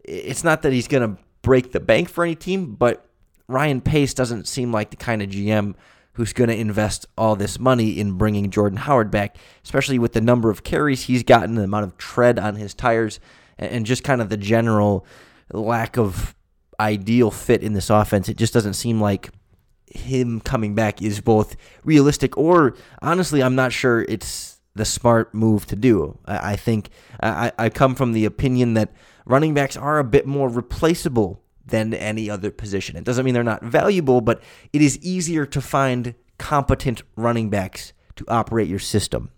it's 0.04 0.44
not 0.44 0.62
that 0.62 0.74
he's 0.74 0.88
going 0.88 1.16
to 1.16 1.22
break 1.42 1.72
the 1.72 1.80
bank 1.80 2.10
for 2.10 2.24
any 2.24 2.36
team, 2.36 2.76
but 2.76 3.06
Ryan 3.48 3.82
Pace 3.82 4.14
doesn't 4.14 4.48
seem 4.48 4.72
like 4.72 4.92
the 4.92 4.98
kind 4.98 5.22
of 5.22 5.30
GM 5.30 5.76
who's 6.14 6.34
going 6.34 6.50
to 6.50 6.56
invest 6.56 7.06
all 7.18 7.36
this 7.36 7.60
money 7.60 8.00
in 8.00 8.14
bringing 8.14 8.50
Jordan 8.50 8.78
Howard 8.78 9.12
back, 9.12 9.38
especially 9.64 10.00
with 10.00 10.14
the 10.14 10.22
number 10.22 10.50
of 10.50 10.64
carries 10.64 11.04
he's 11.04 11.24
gotten, 11.24 11.56
the 11.56 11.64
amount 11.64 11.86
of 11.86 11.98
tread 11.98 12.40
on 12.40 12.56
his 12.56 12.74
tires, 12.74 13.20
and 13.58 13.86
just 13.86 14.04
kind 14.04 14.22
of 14.22 14.30
the 14.30 14.38
general 14.38 15.06
lack 15.52 15.98
of 15.98 16.36
ideal 16.79 17.31
fit 17.31 17.63
in 17.63 17.74
this 17.74 17.89
offense. 17.89 18.29
It 18.29 18.38
just 18.38 18.53
doesn't 18.53 18.74
seem 18.74 19.01
like 19.01 19.29
him 19.88 20.41
coming 20.41 20.75
back 20.75 21.01
is 21.01 21.22
both 21.22 21.55
realistic 21.84 22.38
or 22.38 22.75
honestly, 23.01 23.41
I'm 23.41 23.55
not 23.55 23.72
sure 23.72 24.01
it's 24.03 24.60
the 24.75 24.86
smart 24.86 25.34
move 25.34 25.65
to 25.67 25.75
do. 25.75 26.17
I, 26.25 26.55
think 26.55 26.89
I, 27.22 27.51
I 27.57 27.69
come 27.69 27.96
from 27.96 28.13
the 28.13 28.25
opinion 28.25 28.75
that 28.75 28.91
running 29.25 29.53
backs 29.53 29.75
are 29.75 29.98
a 29.98 30.03
bit 30.03 30.25
more 30.25 30.50
replaceable 30.50 31.41
than 31.65 31.93
any 31.93 32.29
other 32.29 32.51
position. 32.51 32.96
It 32.96 33.03
doesn't 33.03 33.25
mean 33.25 33.34
they're 33.34 33.43
not 33.43 33.63
valuable, 33.63 34.22
but 34.22 34.41
it 34.72 34.81
is 34.81 34.98
easier 35.00 35.46
to 35.48 35.62
find 35.62 36.15
competent 36.38 37.01
running 37.15 37.50
backs 37.50 37.93
to 38.15 38.25
operate 38.27 38.67
your 38.67 38.79
system. 38.79 39.31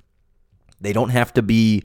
They 0.79 0.93
don't 0.93 1.09
have 1.09 1.33
to 1.33 1.41
be 1.41 1.83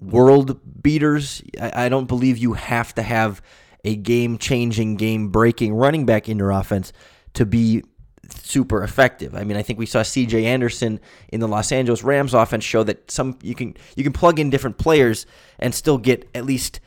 world 0.00 0.60
beaters. 0.82 1.42
I, 1.60 1.86
I 1.86 1.88
don't 1.88 2.06
believe 2.06 2.38
you 2.38 2.52
have 2.54 2.94
to 2.94 3.02
have 3.02 3.42
a 3.84 3.96
game 3.96 4.38
changing, 4.38 4.96
game 4.96 5.28
breaking 5.28 5.74
running 5.74 6.06
back 6.06 6.28
in 6.28 6.38
your 6.38 6.50
offense 6.50 6.92
to 7.34 7.46
be 7.46 7.82
super 8.30 8.82
effective. 8.82 9.34
I 9.34 9.44
mean, 9.44 9.56
I 9.56 9.62
think 9.62 9.78
we 9.78 9.86
saw 9.86 10.00
CJ 10.00 10.44
Anderson 10.44 11.00
in 11.28 11.40
the 11.40 11.48
Los 11.48 11.72
Angeles 11.72 12.02
Rams 12.02 12.34
offense 12.34 12.64
show 12.64 12.82
that 12.84 13.10
some 13.10 13.38
you 13.42 13.54
can 13.54 13.76
you 13.96 14.04
can 14.04 14.12
plug 14.12 14.38
in 14.38 14.50
different 14.50 14.78
players 14.78 15.26
and 15.58 15.74
still 15.74 15.98
get 15.98 16.28
at 16.34 16.44
least 16.44 16.80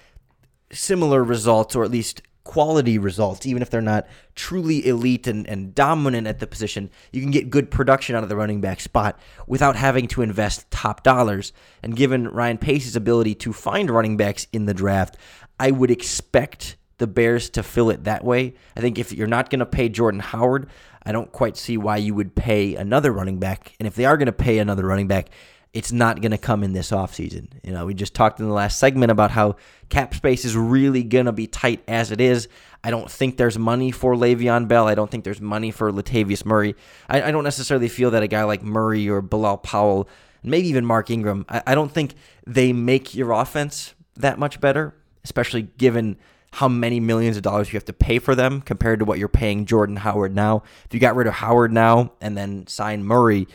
similar 0.71 1.23
results 1.23 1.75
or 1.75 1.83
at 1.83 1.91
least 1.91 2.21
quality 2.43 2.97
results, 2.99 3.45
even 3.45 3.61
if 3.61 3.71
they're 3.71 3.81
not 3.81 4.07
truly 4.35 4.85
elite 4.87 5.25
and, 5.25 5.47
and 5.47 5.73
dominant 5.73 6.27
at 6.27 6.39
the 6.39 6.47
position. 6.47 6.89
You 7.11 7.21
can 7.21 7.31
get 7.31 7.49
good 7.49 7.71
production 7.71 8.15
out 8.15 8.23
of 8.23 8.29
the 8.29 8.35
running 8.35 8.61
back 8.61 8.79
spot 8.79 9.19
without 9.47 9.75
having 9.75 10.07
to 10.09 10.21
invest 10.21 10.69
top 10.69 11.03
dollars. 11.03 11.51
And 11.81 11.95
given 11.95 12.27
Ryan 12.27 12.59
Pace's 12.59 12.95
ability 12.95 13.35
to 13.35 13.51
find 13.51 13.89
running 13.89 14.15
backs 14.15 14.47
in 14.53 14.65
the 14.65 14.73
draft, 14.75 15.17
I 15.59 15.71
would 15.71 15.91
expect 15.91 16.77
the 16.97 17.07
Bears 17.07 17.49
to 17.51 17.63
fill 17.63 17.89
it 17.89 18.05
that 18.05 18.23
way. 18.23 18.53
I 18.75 18.81
think 18.81 18.97
if 18.97 19.11
you're 19.11 19.27
not 19.27 19.49
going 19.49 19.59
to 19.59 19.65
pay 19.65 19.89
Jordan 19.89 20.19
Howard, 20.19 20.69
I 21.05 21.11
don't 21.11 21.31
quite 21.31 21.57
see 21.57 21.77
why 21.77 21.97
you 21.97 22.13
would 22.15 22.35
pay 22.35 22.75
another 22.75 23.11
running 23.11 23.39
back. 23.39 23.75
And 23.79 23.87
if 23.87 23.95
they 23.95 24.05
are 24.05 24.17
going 24.17 24.27
to 24.27 24.31
pay 24.31 24.59
another 24.59 24.85
running 24.85 25.07
back, 25.07 25.29
it's 25.75 25.91
not 25.91 26.21
going 26.21 26.31
to 26.31 26.37
come 26.37 26.63
in 26.63 26.71
this 26.71 26.91
offseason. 26.91 27.47
You 27.61 27.73
know, 27.73 27.85
we 27.85 27.93
just 27.93 28.13
talked 28.13 28.39
in 28.39 28.47
the 28.47 28.53
last 28.53 28.79
segment 28.79 29.11
about 29.11 29.31
how 29.31 29.57
cap 29.89 30.15
space 30.15 30.45
is 30.45 30.55
really 30.55 31.03
going 31.03 31.25
to 31.25 31.33
be 31.33 31.47
tight 31.47 31.83
as 31.85 32.11
it 32.11 32.21
is. 32.21 32.47
I 32.81 32.91
don't 32.91 33.11
think 33.11 33.35
there's 33.35 33.59
money 33.59 33.91
for 33.91 34.15
Le'Veon 34.15 34.69
Bell. 34.69 34.87
I 34.87 34.95
don't 34.95 35.11
think 35.11 35.25
there's 35.25 35.41
money 35.41 35.71
for 35.71 35.91
Latavius 35.91 36.45
Murray. 36.45 36.75
I, 37.09 37.23
I 37.23 37.31
don't 37.31 37.43
necessarily 37.43 37.89
feel 37.89 38.11
that 38.11 38.23
a 38.23 38.27
guy 38.27 38.43
like 38.45 38.63
Murray 38.63 39.09
or 39.09 39.21
Bilal 39.21 39.57
Powell, 39.57 40.07
maybe 40.43 40.69
even 40.69 40.85
Mark 40.85 41.09
Ingram, 41.09 41.45
I, 41.49 41.61
I 41.67 41.75
don't 41.75 41.91
think 41.91 42.15
they 42.47 42.71
make 42.71 43.13
your 43.13 43.31
offense 43.31 43.95
that 44.15 44.39
much 44.39 44.61
better, 44.61 44.95
especially 45.25 45.63
given 45.63 46.15
how 46.55 46.69
many 46.69 47.01
millions 47.01 47.35
of 47.35 47.43
dollars 47.43 47.73
you 47.73 47.75
have 47.75 47.83
to 47.83 47.91
pay 47.91 48.17
for 48.17 48.33
them 48.33 48.61
compared 48.61 48.99
to 48.99 49.05
what 49.05 49.19
you're 49.19 49.27
paying 49.27 49.65
Jordan 49.65 49.97
Howard 49.97 50.33
now. 50.33 50.63
If 50.85 50.93
you 50.93 51.01
got 51.01 51.17
rid 51.17 51.27
of 51.27 51.33
Howard 51.33 51.73
now 51.73 52.13
and 52.21 52.37
then 52.37 52.65
sign 52.67 53.03
Murray, 53.03 53.45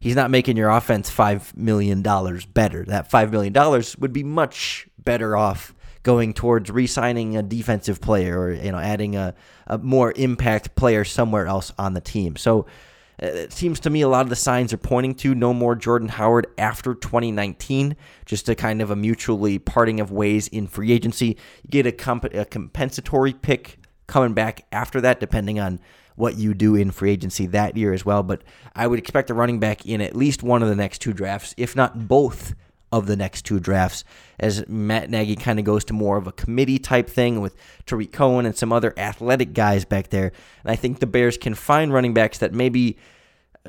he's 0.00 0.16
not 0.16 0.30
making 0.30 0.56
your 0.56 0.70
offense 0.70 1.10
$5 1.10 1.54
million 1.54 2.00
better. 2.00 2.84
That 2.86 3.10
$5 3.10 3.30
million 3.30 3.84
would 3.98 4.14
be 4.14 4.24
much 4.24 4.88
better 4.98 5.36
off 5.36 5.74
going 6.02 6.32
towards 6.32 6.70
re-signing 6.70 7.36
a 7.36 7.42
defensive 7.42 8.00
player 8.00 8.40
or 8.40 8.52
you 8.52 8.72
know 8.72 8.78
adding 8.78 9.16
a, 9.16 9.34
a 9.66 9.76
more 9.76 10.14
impact 10.16 10.74
player 10.76 11.04
somewhere 11.04 11.46
else 11.46 11.74
on 11.78 11.92
the 11.92 12.00
team. 12.00 12.36
So 12.36 12.64
it 13.18 13.52
seems 13.52 13.80
to 13.80 13.90
me 13.90 14.02
a 14.02 14.08
lot 14.08 14.22
of 14.22 14.28
the 14.28 14.36
signs 14.36 14.72
are 14.72 14.78
pointing 14.78 15.14
to 15.16 15.34
no 15.34 15.54
more 15.54 15.74
Jordan 15.74 16.08
Howard 16.08 16.46
after 16.58 16.94
2019, 16.94 17.96
just 18.26 18.48
a 18.48 18.54
kind 18.54 18.82
of 18.82 18.90
a 18.90 18.96
mutually 18.96 19.58
parting 19.58 20.00
of 20.00 20.10
ways 20.10 20.48
in 20.48 20.66
free 20.66 20.92
agency. 20.92 21.36
You 21.62 21.70
get 21.70 21.86
a, 21.86 21.92
comp- 21.92 22.34
a 22.34 22.44
compensatory 22.44 23.32
pick 23.32 23.78
coming 24.06 24.34
back 24.34 24.66
after 24.70 25.00
that, 25.00 25.20
depending 25.20 25.58
on 25.58 25.80
what 26.16 26.36
you 26.36 26.54
do 26.54 26.74
in 26.74 26.90
free 26.90 27.10
agency 27.10 27.46
that 27.46 27.76
year 27.76 27.92
as 27.92 28.04
well. 28.04 28.22
But 28.22 28.42
I 28.74 28.86
would 28.86 28.98
expect 28.98 29.30
a 29.30 29.34
running 29.34 29.60
back 29.60 29.86
in 29.86 30.00
at 30.00 30.16
least 30.16 30.42
one 30.42 30.62
of 30.62 30.68
the 30.68 30.76
next 30.76 30.98
two 30.98 31.12
drafts, 31.12 31.54
if 31.56 31.76
not 31.76 32.08
both 32.08 32.54
of 32.98 33.06
the 33.06 33.16
next 33.16 33.42
two 33.44 33.60
drafts, 33.60 34.04
as 34.38 34.66
Matt 34.68 35.10
Nagy 35.10 35.36
kind 35.36 35.58
of 35.58 35.64
goes 35.64 35.84
to 35.86 35.92
more 35.92 36.16
of 36.16 36.26
a 36.26 36.32
committee 36.32 36.78
type 36.78 37.08
thing 37.08 37.40
with 37.40 37.54
Tarik 37.84 38.12
Cohen 38.12 38.46
and 38.46 38.56
some 38.56 38.72
other 38.72 38.94
athletic 38.96 39.52
guys 39.52 39.84
back 39.84 40.10
there. 40.10 40.32
And 40.64 40.72
I 40.72 40.76
think 40.76 41.00
the 41.00 41.06
Bears 41.06 41.36
can 41.36 41.54
find 41.54 41.92
running 41.92 42.14
backs 42.14 42.38
that 42.38 42.52
maybe 42.52 42.96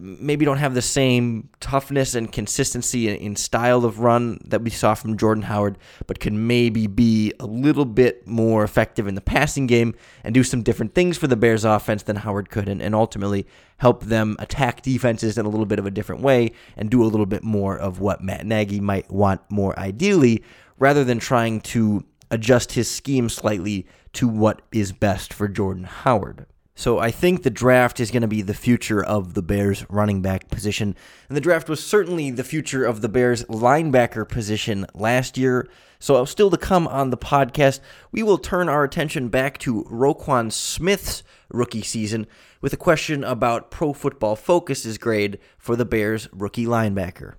maybe 0.02 0.46
don't 0.46 0.58
have 0.58 0.74
the 0.74 0.82
same 0.82 1.50
toughness 1.60 2.16
and 2.16 2.32
consistency 2.32 3.10
in, 3.10 3.36
style 3.36 3.86
of 3.86 4.00
run 4.00 4.40
that 4.46 4.62
we 4.62 4.70
saw 4.70 4.94
from 4.94 5.18
Jordan 5.18 5.44
Howard, 5.44 5.78
but 6.08 6.20
can 6.20 6.48
maybe 6.48 6.88
be 6.88 7.34
a 7.40 7.46
little 7.46 7.86
bit 7.86 8.28
more 8.28 8.64
effective 8.64 9.08
in 9.08 9.16
the 9.16 9.22
passing 9.22 9.68
game 9.68 9.96
and 10.24 10.34
do 10.34 10.44
some 10.44 10.64
different 10.64 10.96
things 10.96 11.18
for 11.18 11.28
the 11.28 11.36
Bears 11.36 11.64
offense 11.64 12.04
than 12.04 12.18
Howard 12.18 12.50
could, 12.50 12.68
and, 12.68 12.82
and 12.82 12.96
ultimately 12.96 13.46
help 13.78 14.04
them 14.06 14.36
attack 14.40 14.82
defenses 14.82 15.38
in 15.38 15.46
a 15.46 15.50
little 15.50 15.66
bit 15.66 15.80
of 15.80 15.86
a 15.86 15.92
different 15.92 16.22
way 16.22 16.52
and 16.76 16.90
do 16.90 17.04
a 17.04 17.06
little 17.06 17.26
bit 17.26 17.44
more 17.44 17.78
of 17.78 18.00
what 18.00 18.24
Matt 18.24 18.46
Nagy 18.46 18.80
might 18.80 19.12
want 19.12 19.42
more 19.50 19.78
ideally, 19.80 20.44
rather 20.80 21.04
than 21.04 21.20
trying 21.20 21.62
to 21.62 22.04
adjust 22.32 22.74
his 22.74 22.90
scheme 22.90 23.30
slightly 23.30 23.86
to 24.14 24.28
what 24.28 24.62
is 24.72 24.92
best 24.92 25.34
for 25.34 25.48
Jordan 25.48 25.84
Howard. 25.84 26.46
So 26.78 27.00
I 27.00 27.10
think 27.10 27.42
the 27.42 27.50
draft 27.50 28.00
is 28.00 28.12
going 28.12 28.22
to 28.22 28.28
be 28.28 28.44
the 28.44 28.54
future 28.54 29.04
of 29.04 29.34
the 29.34 29.42
Bears 29.42 29.84
running 29.90 30.22
back 30.22 30.48
position. 30.52 30.96
And 31.28 31.36
the 31.36 31.42
draft 31.42 31.70
was 31.70 31.84
certainly 31.84 32.30
the 32.30 32.44
future 32.44 32.86
of 32.86 33.02
the 33.02 33.10
Bears 33.10 33.44
linebacker 33.46 34.30
position 34.30 34.86
last 34.94 35.40
year. 35.40 35.68
So 35.98 36.24
still 36.26 36.52
to 36.52 36.58
come 36.58 36.88
on 36.88 37.10
the 37.10 37.18
podcast, 37.18 37.80
we 38.12 38.22
will 38.22 38.38
turn 38.38 38.70
our 38.70 38.84
attention 38.84 39.30
back 39.30 39.58
to 39.60 39.86
Roquan 39.86 40.52
Smith's 40.52 41.24
rookie 41.50 41.82
season 41.82 42.28
with 42.62 42.74
a 42.74 42.78
question 42.78 43.24
about 43.24 43.72
Pro 43.72 43.92
Football 43.92 44.36
Focus's 44.36 45.00
grade 45.00 45.40
for 45.58 45.76
the 45.76 45.84
Bears 45.84 46.30
rookie 46.32 46.68
linebacker. 46.68 47.34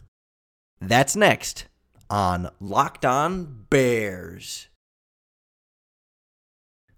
That's 0.81 1.15
next 1.15 1.67
on 2.11 2.51
Locked 2.59 3.05
On 3.05 3.67
Bears. 3.71 4.67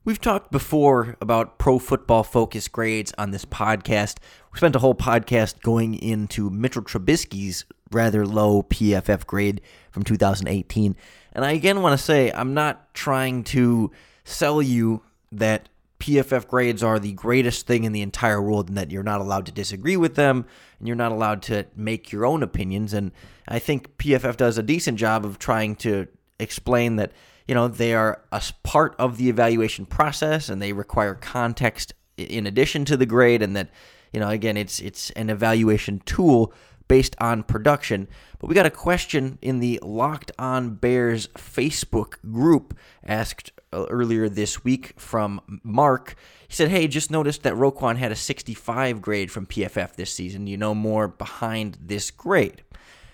We've 0.03 0.21
talked 0.21 0.51
before 0.51 1.19
about 1.21 1.59
pro 1.59 1.79
football 1.79 2.23
focus 2.23 2.69
grades 2.69 3.13
on 3.19 3.33
this 3.33 3.45
podcast. 3.45 4.17
We 4.51 4.57
spent 4.57 4.75
a 4.75 4.79
whole 4.79 4.95
podcast 4.95 5.61
going 5.61 5.95
into 5.95 6.49
Mitchell 6.49 6.81
Trubisky's 6.81 7.67
rather 7.93 8.25
low 8.25 8.63
PFF 8.63 9.27
grade 9.27 9.61
from 9.91 10.03
2018. 10.03 10.97
And 11.35 11.45
I 11.45 11.53
again 11.53 11.83
want 11.83 11.99
to 11.99 12.03
say 12.03 12.33
I'm 12.33 12.55
not 12.55 12.95
trying 12.95 13.45
to 13.45 13.91
sell 14.25 14.63
you 14.63 15.03
that 15.33 15.69
PFF 15.99 16.49
grades 16.49 16.83
are 16.83 16.99
the 16.99 17.13
greatest 17.13 17.67
thing 17.67 17.85
in 17.85 17.93
the 17.93 18.01
entire 18.01 18.41
world 18.41 18.71
and 18.71 18.79
that 18.79 18.91
you're 18.91 19.03
not 19.03 19.21
allowed 19.21 19.45
to 19.47 19.53
disagree 19.53 19.99
with 19.99 20.15
them 20.15 20.47
and 20.79 20.89
you're 20.89 20.97
not 20.97 21.13
allowed 21.13 21.43
to 21.43 21.67
make 21.77 22.11
your 22.11 22.25
own 22.25 22.43
opinions. 22.43 22.95
And 22.95 23.13
I 23.47 23.59
think 23.59 23.99
PFF 23.99 24.39
does 24.39 24.57
a 24.57 24.63
decent 24.63 24.99
job 24.99 25.27
of 25.27 25.39
trying 25.39 25.77
to 25.77 26.09
explain 26.39 26.97
that 26.97 27.13
you 27.51 27.55
know, 27.57 27.67
they 27.67 27.95
are 27.95 28.23
a 28.31 28.41
part 28.63 28.95
of 28.97 29.17
the 29.17 29.29
evaluation 29.29 29.85
process 29.85 30.49
and 30.49 30.63
they 30.63 30.73
require 30.73 31.15
context 31.15 31.93
in 32.17 32.47
addition 32.47 32.85
to 32.85 32.97
the 32.97 33.07
grade 33.07 33.43
and 33.43 33.57
that, 33.57 33.71
you 34.13 34.21
know, 34.21 34.29
again, 34.29 34.57
it's 34.57 34.79
it's 34.79 35.11
an 35.11 35.29
evaluation 35.29 36.01
tool 36.07 36.55
based 36.87 37.17
on 37.19 37.43
production. 37.43 38.07
But 38.39 38.47
we 38.47 38.55
got 38.55 38.67
a 38.67 38.71
question 38.71 39.37
in 39.43 39.59
the 39.59 39.81
Locked 39.83 40.31
On 40.39 40.77
Bears 40.77 41.27
Facebook 41.37 42.21
group 42.31 42.79
asked 43.05 43.51
uh, 43.73 43.85
earlier 43.91 44.29
this 44.29 44.63
week 44.63 44.95
from 44.97 45.41
Mark. 45.65 46.15
He 46.47 46.55
said, 46.55 46.69
Hey, 46.69 46.87
just 46.87 47.11
noticed 47.11 47.43
that 47.43 47.55
Roquan 47.55 47.97
had 47.97 48.13
a 48.13 48.17
65 48.17 49.03
grade 49.03 49.33
from 49.33 49.47
PFF 49.47 49.97
this 49.97 50.15
season. 50.15 50.47
You 50.47 50.57
know 50.57 50.73
more 50.77 51.09
behind 51.09 51.79
this 51.81 52.13
grade. 52.13 52.63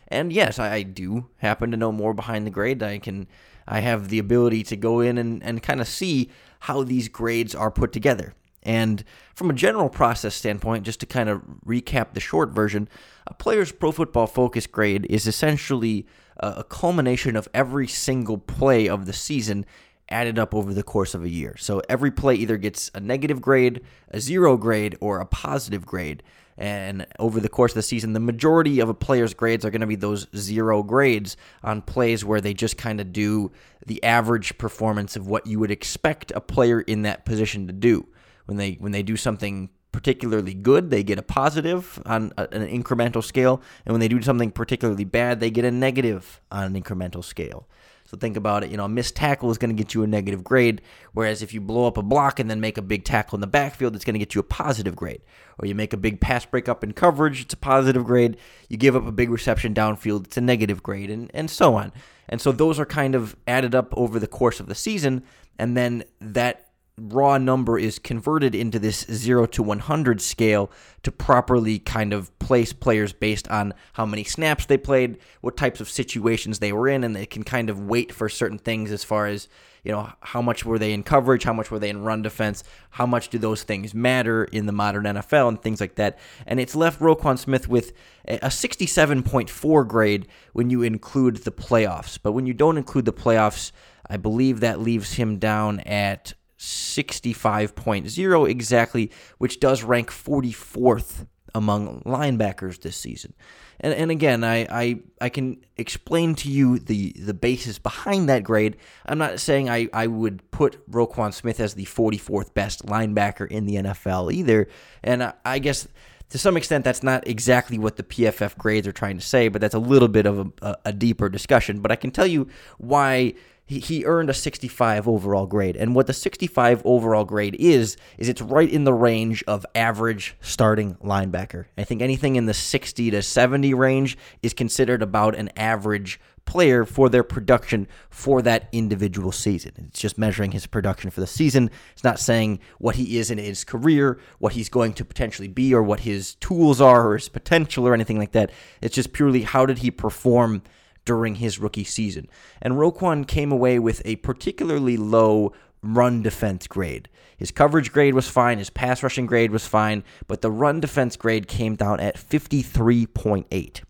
And 0.09 0.33
yes, 0.33 0.59
I 0.59 0.83
do 0.83 1.27
happen 1.39 1.71
to 1.71 1.77
know 1.77 1.93
more 1.93 2.15
behind 2.15 2.47
the 2.47 2.51
grade. 2.51 2.83
I 2.83 2.99
can 2.99 3.27
I 3.67 3.81
have 3.81 4.09
the 4.09 4.19
ability 4.19 4.63
to 4.65 4.77
go 4.77 5.01
in 5.01 5.19
and, 5.19 5.43
and 5.43 5.63
kind 5.63 5.81
of 5.81 5.89
see 5.89 6.31
how 6.61 6.85
these 6.85 7.09
grades 7.09 7.55
are 7.55 7.71
put 7.71 7.93
together. 7.93 8.35
And 8.63 9.05
from 9.35 9.51
a 9.51 9.55
general 9.55 9.89
process 9.89 10.35
standpoint, 10.35 10.85
just 10.85 11.01
to 11.01 11.07
kind 11.07 11.29
of 11.29 11.43
recap 11.65 12.15
the 12.15 12.21
short 12.21 12.51
version, 12.51 12.89
a 13.27 13.35
player's 13.35 13.73
pro 13.73 13.93
football 13.93 14.27
focus 14.27 14.67
grade 14.67 15.07
is 15.09 15.27
essentially 15.27 16.07
a, 16.39 16.65
culmination 16.65 17.37
of 17.37 17.49
every 17.55 17.87
single 17.87 18.39
play 18.39 18.89
of 18.89 19.07
the 19.07 19.13
season 19.13 19.65
added 20.09 20.39
up 20.39 20.55
over 20.55 20.75
the 20.75 20.83
course 20.83 21.15
of 21.15 21.25
a 21.25 21.29
year. 21.29 21.57
So 21.59 21.81
every 21.89 22.11
play 22.11 22.35
either 22.37 22.57
gets 22.57 22.91
a 22.95 23.01
negative 23.01 23.41
grade, 23.41 23.83
a 24.11 24.21
zero 24.21 24.57
grade, 24.57 24.97
or 25.01 25.19
a 25.19 25.27
positive 25.27 25.87
grade. 25.87 26.23
And 26.59 27.07
over 27.19 27.39
the 27.39 27.49
course 27.49 27.73
of 27.73 27.77
the 27.77 27.83
season, 27.83 28.13
the 28.13 28.21
majority 28.21 28.81
of 28.81 28.89
a 28.89 28.95
player's 28.95 29.35
grades 29.35 29.65
are 29.65 29.71
going 29.71 29.83
to 29.83 29.87
be 29.87 29.97
those 29.97 30.27
zero 30.35 30.83
grades 30.83 31.37
on 31.63 31.83
plays 31.83 32.25
where 32.25 32.41
they 32.41 32.55
just 32.55 32.79
kind 32.79 33.01
of 33.01 33.13
do 33.13 33.53
the 33.85 34.03
average 34.03 34.57
performance 34.57 35.17
of 35.17 35.27
what 35.27 35.47
you 35.47 35.59
would 35.59 35.71
expect 35.71 36.33
a 36.35 36.41
player 36.41 36.81
in 36.81 37.03
that 37.03 37.25
position 37.25 37.67
to 37.67 37.73
do. 37.73 38.07
When 38.47 38.57
they 38.57 38.73
when 38.75 38.93
they 38.93 39.03
do 39.03 39.17
something 39.17 39.71
particularly 39.93 40.55
good, 40.55 40.91
they 40.91 41.03
get 41.03 41.19
a 41.19 41.23
positive 41.23 42.01
on 42.07 42.33
an 42.37 42.67
incremental 42.69 43.25
scale, 43.25 43.61
and 43.85 43.93
when 43.93 44.01
they 44.01 44.09
do 44.09 44.23
something 44.23 44.51
particularly 44.51 45.05
bad, 45.05 45.41
they 45.41 45.51
get 45.51 45.65
a 45.65 45.71
negative 45.71 46.41
on 46.51 46.65
an 46.65 46.83
incremental 46.83 47.25
scale. 47.25 47.69
So 48.07 48.17
think 48.17 48.37
about 48.37 48.63
it. 48.65 48.71
You 48.71 48.77
know, 48.77 48.85
a 48.85 48.89
missed 48.89 49.17
tackle 49.17 49.51
is 49.51 49.59
going 49.59 49.75
to 49.75 49.83
get 49.83 49.93
you 49.93 50.03
a 50.03 50.07
negative 50.07 50.45
grade, 50.45 50.81
whereas 51.13 51.43
if 51.43 51.53
you 51.53 51.61
blow 51.61 51.87
up 51.87 51.99
a 51.99 52.03
block 52.03 52.39
and 52.39 52.49
then 52.49 52.61
make 52.61 52.79
a 52.79 52.83
big 52.83 53.05
tackle 53.05 53.37
in 53.37 53.41
the 53.41 53.47
backfield, 53.47 53.97
it's 53.97 54.05
going 54.05 54.15
to 54.15 54.21
get 54.21 54.35
you 54.35 54.41
a 54.41 54.45
positive 54.45 54.95
grade. 54.95 55.23
Or 55.59 55.67
you 55.67 55.75
make 55.75 55.93
a 55.93 55.97
big 55.97 56.21
pass 56.21 56.47
breakup 56.47 56.85
in 56.85 56.93
coverage, 56.93 57.43
it's 57.43 57.55
a 57.55 57.57
positive 57.57 58.05
grade. 58.05 58.37
You 58.69 58.77
give 58.77 58.95
up 58.95 59.07
a 59.07 59.13
big 59.13 59.31
reception 59.31 59.75
downfield, 59.75 60.27
it's 60.27 60.37
a 60.37 60.41
negative 60.41 60.83
grade, 60.83 61.11
and, 61.11 61.31
and 61.35 61.51
so 61.51 61.75
on. 61.75 61.93
And 62.29 62.41
so 62.41 62.53
those 62.53 62.79
are 62.79 62.87
kind 62.87 63.15
of 63.15 63.37
added 63.47 63.75
up 63.75 63.93
over 63.97 64.19
the 64.19 64.27
course 64.27 64.61
of 64.61 64.67
the 64.67 64.75
season, 64.75 65.25
and 65.59 65.77
then 65.77 66.05
that 66.21 66.66
raw 66.99 67.37
number 67.37 67.79
is 67.79 67.99
converted 67.99 68.55
into 68.55 68.79
this 68.79 69.05
0 69.11 69.47
to 69.47 69.63
100 69.63 70.21
scale 70.21 70.71
to 71.03 71.13
properly 71.13 71.79
kind 71.79 72.15
of 72.15 72.37
place 72.39 72.73
players 72.73 73.13
based 73.13 73.47
on 73.49 73.75
how 73.93 74.07
many 74.07 74.25
snaps 74.25 74.65
they 74.65 74.79
played, 74.79 75.19
what 75.43 75.59
types 75.59 75.81
of 75.81 75.91
situations 75.91 76.59
they 76.59 76.73
were 76.73 76.89
in, 76.89 77.05
and 77.05 77.15
they 77.15 77.27
can 77.27 77.43
kind 77.43 77.69
of 77.69 77.81
weight 77.81 78.13
for 78.13 78.31
certain 78.31 78.59
things 78.59 78.91
as 78.91 79.05
far 79.05 79.27
as, 79.27 79.47
you 79.85 79.93
know, 79.93 80.11
how 80.21 80.41
much 80.41 80.65
were 80.65 80.79
they 80.79 80.95
in 80.95 81.03
coverage, 81.03 81.45
how 81.45 81.53
much 81.53 81.71
were 81.71 81.79
they 81.79 81.91
in 81.91 82.03
run 82.03 82.23
defense, 82.23 82.65
how 82.91 83.05
much 83.05 83.29
do 83.29 83.37
those 83.37 83.63
things 83.63 83.93
matter 83.93 84.45
in 84.45 84.65
the 84.65 84.73
modern 84.73 85.05
NFL, 85.05 85.49
and 85.49 85.61
things 85.61 85.83
like 85.83 85.97
that. 85.97 86.19
And 86.47 86.59
it's 86.59 86.75
left 86.75 86.99
Roquan 87.01 87.39
Smith 87.39 87.69
with 87.69 87.93
a 88.27 88.49
67.4 88.49 89.87
grade 89.87 90.29
when 90.55 90.71
you 90.71 90.83
include 90.83 91.37
the 91.39 91.53
playoffs. 91.53 92.19
But 92.21 92.33
when 92.33 92.47
you 92.47 92.55
don't 92.55 92.79
include 92.79 93.05
the 93.05 93.13
playoffs, 93.13 93.71
I 94.09 94.17
believe 94.17 94.61
that 94.61 94.81
leaves 94.81 95.13
him 95.13 95.39
down 95.39 95.81
at 95.81 96.33
65.0 96.59 98.49
exactly, 98.49 99.11
which 99.39 99.61
does 99.61 99.83
rank 99.83 100.11
44th 100.11 101.27
among 101.55 102.03
linebackers 102.03 102.81
this 102.81 102.97
season. 102.97 103.35
And, 103.81 103.93
and 103.95 104.11
again, 104.11 104.45
I, 104.45 104.67
I, 104.71 105.01
I 105.21 105.29
can 105.29 105.65
explain 105.77 106.35
to 106.37 106.51
you 106.51 106.79
the, 106.79 107.13
the 107.19 107.35
basis 107.35 107.79
behind 107.79 108.29
that 108.29 108.43
grade. 108.43 108.77
I'm 109.05 109.19
not 109.19 109.41
saying 109.41 109.69
I, 109.69 109.89
I 109.93 110.07
would 110.07 110.51
put 110.51 110.89
Roquan 110.91 111.33
Smith 111.33 111.61
as 111.61 111.75
the 111.75 111.85
44th 111.85 112.55
best 112.55 112.87
linebacker 112.87 113.47
in 113.47 113.67
the 113.67 113.77
NFL 113.77 114.33
either. 114.33 114.69
And 115.03 115.23
I, 115.23 115.35
I 115.45 115.59
guess 115.59 115.89
to 116.31 116.39
some 116.39 116.57
extent, 116.57 116.85
that's 116.85 117.03
not 117.03 117.27
exactly 117.27 117.79
what 117.79 117.97
the 117.97 118.03
PFF 118.03 118.59
grades 118.59 118.87
are 118.87 118.93
trying 118.93 119.17
to 119.17 119.25
say, 119.25 119.49
but 119.49 119.61
that's 119.61 119.75
a 119.75 119.79
little 119.79 120.09
bit 120.09 120.27
of 120.27 120.53
a, 120.61 120.77
a 120.87 120.93
deeper 120.93 121.29
discussion. 121.29 121.81
But 121.81 121.93
I 121.93 121.97
can 121.97 122.11
tell 122.11 122.27
you 122.27 122.49
why 122.79 123.35
he, 123.67 123.81
he 123.81 124.05
earned 124.05 124.31
a 124.31 124.35
65 124.35 125.09
overall 125.09 125.47
grade. 125.47 125.77
And 125.77 125.95
what 125.95 126.07
the 126.07 126.13
65 126.13 126.83
overall 126.85 127.25
grade 127.25 127.57
is, 127.59 127.97
is 128.17 128.29
it's 128.29 128.41
right 128.41 128.71
in 128.71 128.85
the 128.85 128.95
range 128.95 129.43
of 129.47 129.67
average 129.75 130.37
starting 130.41 130.95
linebacker. 130.97 131.67
I 131.77 131.85
think 131.85 132.01
anything 132.01 132.37
in 132.37 132.47
the 132.47 132.55
60 132.55 133.11
to 133.11 133.23
70 133.23 133.75
range 133.75 134.17
is 134.43 134.55
considered 134.55 135.03
about 135.03 135.35
an 135.35 135.51
average 135.57 136.21
player 136.45 136.85
for 136.85 137.09
their 137.09 137.25
production 137.25 137.89
for 138.09 138.41
that 138.41 138.69
individual 138.71 139.33
season. 139.33 139.73
It's 139.89 140.01
just 140.01 140.17
measuring 140.17 140.53
his 140.53 140.65
production 140.65 141.11
for 141.11 141.21
the 141.21 141.27
season. 141.27 141.71
It's 141.93 142.05
not 142.05 142.21
saying 142.21 142.61
what 142.79 142.95
he 142.95 143.19
is 143.19 143.33
in 143.33 143.39
his 143.39 143.65
career, 143.65 144.21
what 144.39 144.53
he's 144.53 144.69
going 144.69 144.93
to 144.95 145.05
potentially 145.05 145.49
be, 145.49 145.75
or 145.75 145.83
what 145.83 146.01
his 146.01 146.37
tools 146.37 146.81
are, 146.81 147.11
or 147.11 147.15
his 147.17 147.29
potential, 147.29 147.87
or 147.87 147.95
anything 147.95 148.19
like 148.19 148.31
that. 148.33 148.53
It's 148.81 148.95
just 148.95 149.13
purely 149.13 149.43
how 149.43 149.67
did 149.67 149.79
he 149.79 149.91
perform 149.91 150.63
during 151.07 151.37
his 151.37 151.59
rookie 151.59 151.85
season. 151.85 152.29
And 152.61 152.75
Roquan 152.75 153.27
came 153.27 153.51
away 153.51 153.79
with 153.79 154.03
a 154.05 154.17
particularly 154.17 154.99
low 154.99 155.55
run 155.83 156.23
defense 156.23 156.67
grade. 156.67 157.09
His 157.39 157.51
coverage 157.51 157.93
grade 157.93 158.15
was 158.15 158.29
fine, 158.29 158.59
his 158.59 158.71
pass 158.71 159.03
rushing 159.03 159.27
grade 159.27 159.51
was 159.51 159.67
fine, 159.67 160.05
but 160.27 160.43
the 160.43 160.51
run 160.51 160.81
defense 160.81 161.17
grade 161.17 161.49
came 161.49 161.77
down 161.77 162.01
at 162.01 162.17
53.8. 162.17 163.83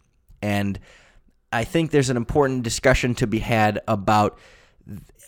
And 0.42 0.79
I 1.52 1.64
think 1.64 1.90
there's 1.90 2.11
an 2.11 2.16
important 2.16 2.62
discussion 2.62 3.14
to 3.16 3.26
be 3.26 3.38
had 3.38 3.81
about 3.88 4.38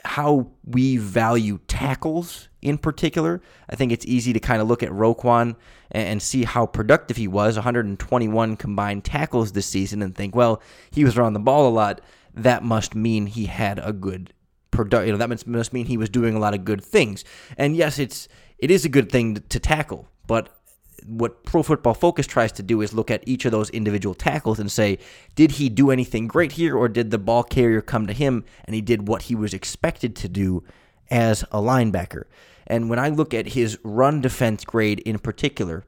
how 0.04 0.50
we 0.64 0.96
value 0.96 1.58
tackles 1.66 2.48
in 2.62 2.78
particular. 2.78 3.40
I 3.68 3.76
think 3.76 3.92
it's 3.92 4.06
easy 4.06 4.32
to 4.32 4.40
kind 4.40 4.60
of 4.60 4.68
look 4.68 4.82
at 4.82 4.90
Roquan 4.90 5.56
and 5.90 6.22
see 6.22 6.44
how 6.44 6.66
productive 6.66 7.16
he 7.16 7.28
was 7.28 7.56
121 7.56 8.56
combined 8.56 9.04
tackles 9.04 9.52
this 9.52 9.66
season 9.66 10.02
and 10.02 10.14
think, 10.14 10.34
well, 10.34 10.62
he 10.90 11.04
was 11.04 11.16
around 11.16 11.32
the 11.32 11.40
ball 11.40 11.68
a 11.68 11.70
lot. 11.70 12.00
That 12.34 12.62
must 12.62 12.94
mean 12.94 13.26
he 13.26 13.46
had 13.46 13.80
a 13.82 13.92
good 13.92 14.32
product. 14.70 15.06
You 15.06 15.12
know, 15.12 15.18
that 15.18 15.46
must 15.46 15.72
mean 15.72 15.86
he 15.86 15.96
was 15.96 16.08
doing 16.08 16.34
a 16.34 16.38
lot 16.38 16.54
of 16.54 16.64
good 16.64 16.84
things. 16.84 17.24
And 17.56 17.76
yes, 17.76 17.98
it's 17.98 18.28
it 18.58 18.70
is 18.70 18.84
a 18.84 18.88
good 18.88 19.10
thing 19.10 19.36
to 19.48 19.60
tackle, 19.60 20.08
but 20.26 20.57
what 21.06 21.44
Pro 21.44 21.62
Football 21.62 21.94
Focus 21.94 22.26
tries 22.26 22.52
to 22.52 22.62
do 22.62 22.80
is 22.80 22.92
look 22.92 23.10
at 23.10 23.22
each 23.26 23.44
of 23.44 23.52
those 23.52 23.70
individual 23.70 24.14
tackles 24.14 24.58
and 24.58 24.70
say, 24.70 24.98
did 25.34 25.52
he 25.52 25.68
do 25.68 25.90
anything 25.90 26.28
great 26.28 26.52
here, 26.52 26.76
or 26.76 26.88
did 26.88 27.10
the 27.10 27.18
ball 27.18 27.42
carrier 27.42 27.80
come 27.80 28.06
to 28.06 28.12
him 28.12 28.44
and 28.64 28.74
he 28.74 28.80
did 28.80 29.08
what 29.08 29.22
he 29.22 29.34
was 29.34 29.54
expected 29.54 30.16
to 30.16 30.28
do 30.28 30.64
as 31.10 31.42
a 31.44 31.58
linebacker? 31.58 32.24
And 32.66 32.90
when 32.90 32.98
I 32.98 33.08
look 33.08 33.32
at 33.32 33.48
his 33.48 33.78
run 33.82 34.20
defense 34.20 34.64
grade 34.64 35.00
in 35.00 35.18
particular, 35.18 35.84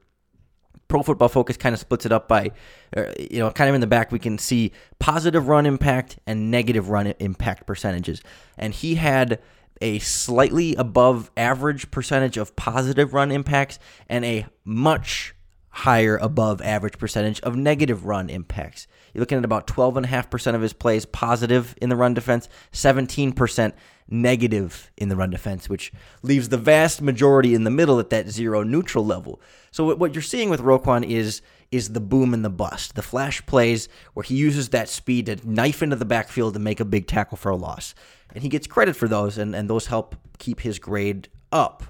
Pro 0.87 1.03
Football 1.03 1.29
Focus 1.29 1.55
kind 1.55 1.73
of 1.73 1.79
splits 1.79 2.05
it 2.05 2.11
up 2.11 2.27
by, 2.27 2.51
uh, 2.97 3.05
you 3.17 3.39
know, 3.39 3.49
kind 3.51 3.69
of 3.69 3.75
in 3.75 3.81
the 3.81 3.87
back, 3.87 4.11
we 4.11 4.19
can 4.19 4.37
see 4.37 4.73
positive 4.99 5.47
run 5.47 5.65
impact 5.65 6.19
and 6.27 6.51
negative 6.51 6.89
run 6.89 7.07
impact 7.19 7.65
percentages. 7.65 8.21
And 8.57 8.73
he 8.73 8.95
had 8.95 9.39
a 9.81 9.99
slightly 9.99 10.75
above 10.75 11.31
average 11.35 11.91
percentage 11.91 12.37
of 12.37 12.55
positive 12.55 13.13
run 13.13 13.31
impacts 13.31 13.79
and 14.07 14.23
a 14.23 14.45
much 14.63 15.35
higher 15.71 16.17
above 16.17 16.61
average 16.61 16.97
percentage 16.97 17.39
of 17.41 17.55
negative 17.55 18.05
run 18.05 18.29
impacts. 18.29 18.87
You're 19.13 19.21
looking 19.21 19.37
at 19.37 19.45
about 19.45 19.67
12.5% 19.67 20.55
of 20.55 20.61
his 20.61 20.73
plays 20.73 21.05
positive 21.05 21.75
in 21.81 21.89
the 21.89 21.95
run 21.95 22.13
defense, 22.13 22.49
17% 22.73 23.73
negative 24.09 24.91
in 24.97 25.09
the 25.09 25.15
run 25.15 25.29
defense, 25.29 25.69
which 25.69 25.91
leaves 26.21 26.49
the 26.49 26.57
vast 26.57 27.01
majority 27.01 27.53
in 27.53 27.63
the 27.63 27.71
middle 27.71 27.99
at 27.99 28.09
that 28.09 28.29
zero 28.29 28.63
neutral 28.63 29.05
level. 29.05 29.41
So 29.71 29.95
what 29.95 30.13
you're 30.13 30.21
seeing 30.21 30.49
with 30.49 30.61
Roquan 30.61 31.05
is 31.05 31.41
is 31.71 31.89
the 31.89 32.01
boom 32.01 32.33
and 32.33 32.43
the 32.43 32.49
bust, 32.49 32.95
the 32.95 33.01
flash 33.01 33.45
plays 33.45 33.87
where 34.13 34.23
he 34.23 34.35
uses 34.35 34.69
that 34.69 34.89
speed 34.89 35.25
to 35.27 35.49
knife 35.49 35.81
into 35.81 35.95
the 35.95 36.05
backfield 36.05 36.55
and 36.55 36.63
make 36.63 36.79
a 36.79 36.85
big 36.85 37.07
tackle 37.07 37.37
for 37.37 37.49
a 37.49 37.55
loss. 37.55 37.95
And 38.33 38.43
he 38.43 38.49
gets 38.49 38.67
credit 38.67 38.95
for 38.95 39.07
those, 39.07 39.37
and, 39.37 39.55
and 39.55 39.69
those 39.69 39.87
help 39.87 40.15
keep 40.37 40.59
his 40.61 40.79
grade 40.79 41.29
up. 41.51 41.83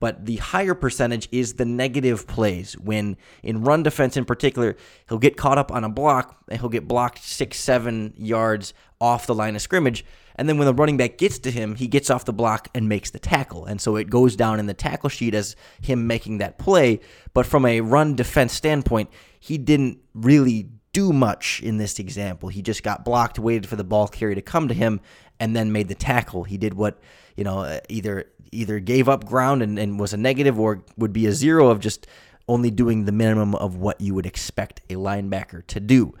But 0.00 0.26
the 0.26 0.36
higher 0.36 0.74
percentage 0.74 1.28
is 1.32 1.54
the 1.54 1.64
negative 1.64 2.26
plays 2.26 2.74
when 2.78 3.16
in 3.42 3.64
run 3.64 3.82
defense 3.82 4.16
in 4.16 4.24
particular 4.24 4.76
he'll 5.08 5.18
get 5.18 5.36
caught 5.36 5.56
up 5.56 5.72
on 5.72 5.84
a 5.84 5.88
block 5.88 6.36
and 6.48 6.60
he'll 6.60 6.68
get 6.68 6.86
blocked 6.86 7.22
six 7.22 7.58
seven 7.58 8.12
yards 8.16 8.74
off 9.00 9.26
the 9.26 9.34
line 9.34 9.56
of 9.56 9.62
scrimmage 9.62 10.04
and 10.36 10.48
then 10.48 10.58
when 10.58 10.66
the 10.66 10.74
running 10.74 10.96
back 10.96 11.18
gets 11.18 11.38
to 11.40 11.50
him 11.50 11.76
he 11.76 11.86
gets 11.86 12.10
off 12.10 12.24
the 12.24 12.32
block 12.32 12.68
and 12.74 12.88
makes 12.88 13.10
the 13.10 13.18
tackle. 13.18 13.64
And 13.66 13.80
so 13.80 13.96
it 13.96 14.10
goes 14.10 14.36
down 14.36 14.58
in 14.58 14.66
the 14.66 14.74
tackle 14.74 15.08
sheet 15.08 15.34
as 15.34 15.56
him 15.80 16.06
making 16.06 16.38
that 16.38 16.58
play. 16.58 17.00
But 17.32 17.46
from 17.46 17.66
a 17.66 17.80
run 17.80 18.16
defense 18.16 18.52
standpoint 18.52 19.10
he 19.38 19.58
didn't 19.58 19.98
really 20.14 20.70
do 20.92 21.12
much 21.12 21.60
in 21.62 21.76
this 21.76 21.98
example. 21.98 22.48
He 22.48 22.62
just 22.62 22.82
got 22.82 23.04
blocked 23.04 23.38
waited 23.38 23.68
for 23.68 23.76
the 23.76 23.84
ball 23.84 24.08
carrier 24.08 24.34
to 24.34 24.42
come 24.42 24.68
to 24.68 24.74
him 24.74 25.00
and 25.40 25.54
then 25.54 25.72
made 25.72 25.88
the 25.88 25.94
tackle. 25.94 26.44
He 26.44 26.56
did 26.56 26.74
what 26.74 26.98
you 27.36 27.44
know 27.44 27.60
uh, 27.60 27.80
either 27.88 28.26
either 28.52 28.78
gave 28.78 29.08
up 29.08 29.24
ground 29.24 29.62
and, 29.62 29.78
and 29.78 29.98
was 29.98 30.12
a 30.12 30.16
negative 30.16 30.58
or 30.58 30.84
would 30.96 31.12
be 31.12 31.26
a 31.26 31.32
zero 31.32 31.68
of 31.68 31.80
just 31.80 32.06
only 32.48 32.70
doing 32.70 33.04
the 33.04 33.12
minimum 33.12 33.54
of 33.54 33.76
what 33.76 34.00
you 34.00 34.14
would 34.14 34.26
expect 34.26 34.80
a 34.90 34.94
linebacker 34.94 35.66
to 35.66 35.80
do. 35.80 36.14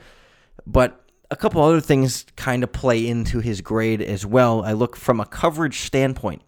But 0.66 1.03
a 1.34 1.36
couple 1.36 1.60
other 1.60 1.80
things 1.80 2.24
kind 2.36 2.62
of 2.62 2.70
play 2.70 3.08
into 3.08 3.40
his 3.40 3.60
grade 3.60 4.00
as 4.00 4.24
well. 4.24 4.64
I 4.64 4.72
look 4.72 4.94
from 4.94 5.18
a 5.18 5.26
coverage 5.26 5.80
standpoint. 5.80 6.42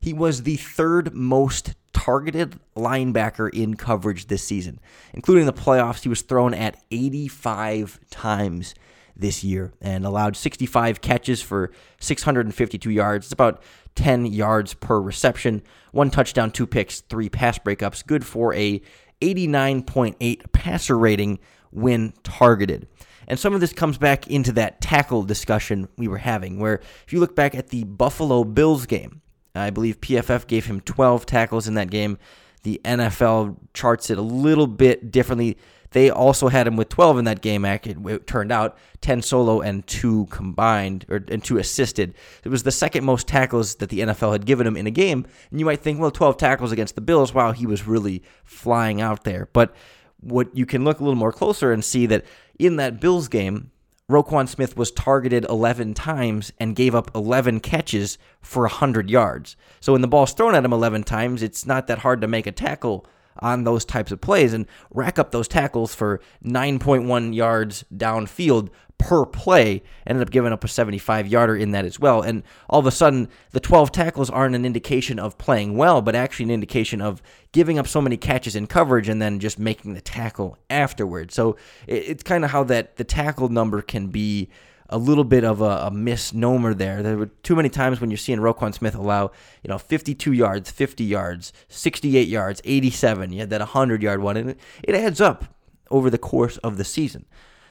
He 0.00 0.14
was 0.14 0.44
the 0.44 0.56
third 0.56 1.12
most 1.12 1.74
targeted 1.92 2.58
linebacker 2.74 3.52
in 3.52 3.74
coverage 3.74 4.28
this 4.28 4.42
season, 4.42 4.80
including 5.12 5.44
the 5.44 5.52
playoffs. 5.52 6.04
He 6.04 6.08
was 6.08 6.22
thrown 6.22 6.54
at 6.54 6.82
85 6.90 8.00
times 8.08 8.74
this 9.14 9.44
year 9.44 9.74
and 9.82 10.06
allowed 10.06 10.38
65 10.38 11.02
catches 11.02 11.42
for 11.42 11.70
652 12.00 12.90
yards. 12.90 13.26
It's 13.26 13.34
about 13.34 13.62
10 13.96 14.24
yards 14.24 14.72
per 14.72 14.98
reception, 15.02 15.60
one 15.92 16.08
touchdown, 16.08 16.50
two 16.50 16.66
picks, 16.66 17.02
three 17.02 17.28
pass 17.28 17.58
breakups. 17.58 18.06
Good 18.06 18.24
for 18.24 18.54
a 18.54 18.80
89.8 19.20 20.52
passer 20.52 20.96
rating 20.96 21.40
when 21.70 22.14
targeted. 22.22 22.88
And 23.28 23.38
some 23.38 23.54
of 23.54 23.60
this 23.60 23.72
comes 23.72 23.98
back 23.98 24.26
into 24.28 24.52
that 24.52 24.80
tackle 24.80 25.22
discussion 25.22 25.88
we 25.96 26.08
were 26.08 26.18
having, 26.18 26.58
where 26.58 26.80
if 27.06 27.12
you 27.12 27.20
look 27.20 27.36
back 27.36 27.54
at 27.54 27.68
the 27.68 27.84
Buffalo 27.84 28.44
Bills 28.44 28.86
game, 28.86 29.22
I 29.54 29.70
believe 29.70 30.00
PFF 30.00 30.46
gave 30.46 30.66
him 30.66 30.80
12 30.80 31.26
tackles 31.26 31.68
in 31.68 31.74
that 31.74 31.90
game. 31.90 32.18
The 32.62 32.80
NFL 32.84 33.56
charts 33.74 34.10
it 34.10 34.18
a 34.18 34.22
little 34.22 34.66
bit 34.66 35.10
differently. 35.10 35.56
They 35.92 36.08
also 36.08 36.48
had 36.48 36.66
him 36.66 36.76
with 36.76 36.88
12 36.88 37.18
in 37.18 37.24
that 37.24 37.40
game. 37.40 37.64
It 37.64 38.26
turned 38.26 38.52
out 38.52 38.78
10 39.00 39.22
solo 39.22 39.60
and 39.60 39.84
two 39.86 40.26
combined, 40.26 41.04
or 41.08 41.24
and 41.28 41.42
two 41.42 41.58
assisted. 41.58 42.14
It 42.44 42.48
was 42.48 42.62
the 42.62 42.70
second 42.70 43.04
most 43.04 43.26
tackles 43.26 43.76
that 43.76 43.88
the 43.88 44.00
NFL 44.00 44.32
had 44.32 44.46
given 44.46 44.66
him 44.66 44.76
in 44.76 44.86
a 44.86 44.92
game. 44.92 45.26
And 45.50 45.58
you 45.58 45.66
might 45.66 45.80
think, 45.80 45.98
well, 45.98 46.12
12 46.12 46.36
tackles 46.36 46.70
against 46.70 46.94
the 46.94 47.00
Bills. 47.00 47.34
Wow, 47.34 47.52
he 47.52 47.66
was 47.66 47.88
really 47.88 48.22
flying 48.44 49.00
out 49.00 49.24
there. 49.24 49.48
But 49.52 49.74
what 50.20 50.54
you 50.56 50.66
can 50.66 50.84
look 50.84 51.00
a 51.00 51.04
little 51.04 51.18
more 51.18 51.32
closer 51.32 51.72
and 51.72 51.84
see 51.84 52.06
that 52.06 52.24
in 52.58 52.76
that 52.76 53.00
Bills 53.00 53.28
game, 53.28 53.70
Roquan 54.10 54.48
Smith 54.48 54.76
was 54.76 54.90
targeted 54.90 55.44
11 55.48 55.94
times 55.94 56.52
and 56.58 56.74
gave 56.74 56.94
up 56.94 57.10
11 57.14 57.60
catches 57.60 58.18
for 58.40 58.62
100 58.62 59.08
yards. 59.08 59.56
So 59.80 59.92
when 59.92 60.02
the 60.02 60.08
ball's 60.08 60.32
thrown 60.32 60.54
at 60.54 60.64
him 60.64 60.72
11 60.72 61.04
times, 61.04 61.42
it's 61.42 61.64
not 61.64 61.86
that 61.86 61.98
hard 61.98 62.20
to 62.20 62.28
make 62.28 62.46
a 62.46 62.52
tackle 62.52 63.06
on 63.38 63.64
those 63.64 63.84
types 63.84 64.12
of 64.12 64.20
plays 64.20 64.52
and 64.52 64.66
rack 64.90 65.18
up 65.18 65.30
those 65.30 65.48
tackles 65.48 65.94
for 65.94 66.20
9.1 66.44 67.34
yards 67.34 67.84
downfield 67.94 68.70
per 68.98 69.24
play. 69.24 69.82
Ended 70.06 70.22
up 70.22 70.30
giving 70.30 70.52
up 70.52 70.62
a 70.62 70.68
75 70.68 71.26
yarder 71.26 71.56
in 71.56 71.70
that 71.70 71.84
as 71.84 71.98
well. 71.98 72.20
And 72.20 72.42
all 72.68 72.80
of 72.80 72.86
a 72.86 72.90
sudden, 72.90 73.28
the 73.52 73.60
12 73.60 73.90
tackles 73.92 74.28
aren't 74.28 74.54
an 74.54 74.66
indication 74.66 75.18
of 75.18 75.38
playing 75.38 75.76
well, 75.76 76.02
but 76.02 76.14
actually 76.14 76.44
an 76.44 76.50
indication 76.50 77.00
of 77.00 77.22
giving 77.52 77.78
up 77.78 77.88
so 77.88 78.00
many 78.00 78.16
catches 78.16 78.54
in 78.54 78.66
coverage 78.66 79.08
and 79.08 79.20
then 79.20 79.40
just 79.40 79.58
making 79.58 79.94
the 79.94 80.00
tackle 80.00 80.58
afterward. 80.68 81.32
So 81.32 81.56
it's 81.86 82.22
kind 82.22 82.44
of 82.44 82.50
how 82.50 82.64
that 82.64 82.96
the 82.96 83.04
tackle 83.04 83.48
number 83.48 83.80
can 83.80 84.08
be 84.08 84.50
a 84.90 84.98
little 84.98 85.24
bit 85.24 85.44
of 85.44 85.60
a, 85.60 85.86
a, 85.86 85.90
misnomer 85.90 86.74
there. 86.74 87.02
There 87.02 87.16
were 87.16 87.26
too 87.26 87.56
many 87.56 87.68
times 87.68 88.00
when 88.00 88.10
you're 88.10 88.18
seeing 88.18 88.40
Roquan 88.40 88.74
Smith 88.74 88.94
allow, 88.94 89.30
you 89.62 89.68
know, 89.68 89.78
52 89.78 90.32
yards, 90.32 90.70
50 90.70 91.04
yards, 91.04 91.52
68 91.68 92.28
yards, 92.28 92.60
87. 92.64 93.32
You 93.32 93.40
had 93.40 93.50
that 93.50 93.60
100 93.60 94.02
yard 94.02 94.20
one, 94.20 94.36
and 94.36 94.50
it, 94.50 94.60
it 94.82 94.94
adds 94.94 95.20
up 95.20 95.44
over 95.90 96.10
the 96.10 96.18
course 96.18 96.56
of 96.58 96.76
the 96.76 96.84
season. 96.84 97.24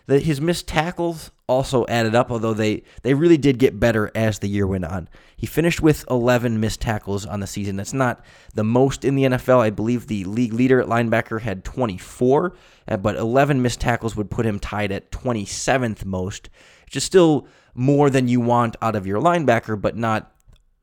The, 0.09 0.19
his 0.19 0.41
missed 0.41 0.67
tackles 0.67 1.31
also 1.47 1.85
added 1.87 2.15
up, 2.15 2.31
although 2.31 2.53
they, 2.53 2.83
they 3.01 3.13
really 3.13 3.37
did 3.37 3.57
get 3.57 3.79
better 3.79 4.11
as 4.13 4.39
the 4.39 4.47
year 4.47 4.67
went 4.67 4.85
on. 4.85 5.07
He 5.35 5.47
finished 5.47 5.81
with 5.81 6.05
11 6.09 6.59
missed 6.59 6.81
tackles 6.81 7.25
on 7.25 7.39
the 7.39 7.47
season. 7.47 7.75
That's 7.75 7.93
not 7.93 8.23
the 8.53 8.63
most 8.63 9.03
in 9.03 9.15
the 9.15 9.23
NFL. 9.23 9.59
I 9.59 9.69
believe 9.69 10.07
the 10.07 10.25
league 10.25 10.53
leader 10.53 10.79
at 10.79 10.87
linebacker 10.87 11.41
had 11.41 11.63
24, 11.63 12.53
uh, 12.87 12.97
but 12.97 13.15
11 13.15 13.61
missed 13.61 13.79
tackles 13.81 14.15
would 14.15 14.29
put 14.29 14.45
him 14.45 14.59
tied 14.59 14.91
at 14.91 15.11
27th 15.11 16.05
most 16.05 16.49
which 16.89 16.95
is 16.95 17.03
still 17.03 17.45
more 17.75 18.09
than 18.09 18.27
you 18.27 18.39
want 18.39 18.75
out 18.81 18.95
of 18.95 19.05
your 19.05 19.21
linebacker, 19.21 19.79
but 19.79 19.95
not 19.95 20.31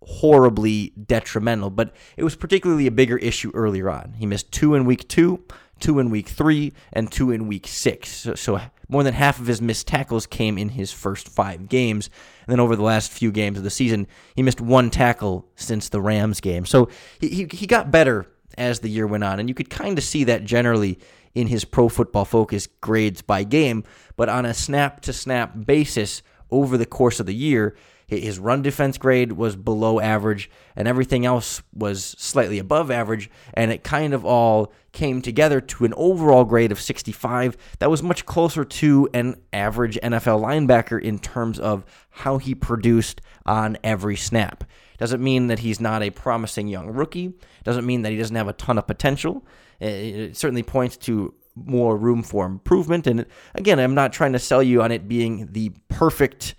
horribly 0.02 0.90
detrimental. 0.90 1.68
But 1.68 1.92
it 2.16 2.22
was 2.22 2.36
particularly 2.36 2.86
a 2.86 2.92
bigger 2.92 3.18
issue 3.18 3.50
earlier 3.54 3.90
on. 3.90 4.14
He 4.16 4.24
missed 4.24 4.52
two 4.52 4.76
in 4.76 4.84
week 4.84 5.08
two, 5.08 5.42
two 5.80 5.98
in 5.98 6.10
week 6.10 6.28
three, 6.28 6.72
and 6.92 7.10
two 7.10 7.32
in 7.32 7.48
week 7.48 7.66
six. 7.66 8.08
So, 8.08 8.36
so 8.36 8.60
more 8.88 9.02
than 9.02 9.14
half 9.14 9.40
of 9.40 9.46
his 9.46 9.60
missed 9.60 9.86
tackles 9.86 10.26
came 10.26 10.58
in 10.58 10.70
his 10.70 10.92
first 10.92 11.28
five 11.28 11.68
games. 11.68 12.10
And 12.46 12.52
then 12.52 12.60
over 12.60 12.76
the 12.76 12.82
last 12.82 13.10
few 13.10 13.32
games 13.32 13.58
of 13.58 13.64
the 13.64 13.70
season, 13.70 14.06
he 14.34 14.42
missed 14.42 14.60
one 14.60 14.90
tackle 14.90 15.48
since 15.56 15.88
the 15.88 16.00
Rams 16.00 16.40
game. 16.40 16.64
So 16.66 16.88
he, 17.20 17.28
he, 17.28 17.48
he 17.50 17.66
got 17.66 17.90
better 17.90 18.26
as 18.56 18.80
the 18.80 18.88
year 18.88 19.06
went 19.06 19.24
on. 19.24 19.40
And 19.40 19.48
you 19.48 19.54
could 19.54 19.70
kind 19.70 19.98
of 19.98 20.04
see 20.04 20.24
that 20.24 20.44
generally 20.44 20.98
in 21.34 21.48
his 21.48 21.64
pro 21.64 21.88
football 21.88 22.24
focus 22.24 22.66
grades 22.80 23.22
by 23.22 23.44
game, 23.44 23.84
but 24.16 24.28
on 24.28 24.46
a 24.46 24.54
snap 24.54 25.00
to 25.02 25.12
snap 25.12 25.52
basis 25.66 26.22
over 26.50 26.78
the 26.78 26.86
course 26.86 27.20
of 27.20 27.26
the 27.26 27.34
year, 27.34 27.76
his 28.06 28.38
run 28.38 28.62
defense 28.62 28.98
grade 28.98 29.32
was 29.32 29.56
below 29.56 29.98
average, 30.00 30.48
and 30.76 30.86
everything 30.86 31.26
else 31.26 31.62
was 31.74 32.04
slightly 32.18 32.58
above 32.58 32.90
average. 32.90 33.30
And 33.54 33.72
it 33.72 33.82
kind 33.82 34.14
of 34.14 34.24
all 34.24 34.72
came 34.92 35.20
together 35.20 35.60
to 35.60 35.84
an 35.84 35.92
overall 35.96 36.44
grade 36.44 36.72
of 36.72 36.80
65 36.80 37.56
that 37.80 37.90
was 37.90 38.02
much 38.02 38.24
closer 38.24 38.64
to 38.64 39.08
an 39.12 39.36
average 39.52 39.98
NFL 40.02 40.40
linebacker 40.40 41.02
in 41.02 41.18
terms 41.18 41.58
of 41.58 41.84
how 42.10 42.38
he 42.38 42.54
produced 42.54 43.20
on 43.44 43.76
every 43.82 44.16
snap. 44.16 44.64
Doesn't 44.98 45.22
mean 45.22 45.48
that 45.48 45.58
he's 45.58 45.80
not 45.80 46.02
a 46.02 46.10
promising 46.10 46.68
young 46.68 46.88
rookie. 46.88 47.34
Doesn't 47.64 47.84
mean 47.84 48.02
that 48.02 48.12
he 48.12 48.18
doesn't 48.18 48.36
have 48.36 48.48
a 48.48 48.54
ton 48.54 48.78
of 48.78 48.86
potential. 48.86 49.44
It 49.80 50.36
certainly 50.36 50.62
points 50.62 50.96
to 50.98 51.34
more 51.54 51.96
room 51.96 52.22
for 52.22 52.46
improvement. 52.46 53.06
And 53.06 53.26
again, 53.54 53.78
I'm 53.78 53.94
not 53.94 54.12
trying 54.12 54.32
to 54.32 54.38
sell 54.38 54.62
you 54.62 54.82
on 54.82 54.92
it 54.92 55.08
being 55.08 55.48
the 55.52 55.72
perfect 55.88 56.54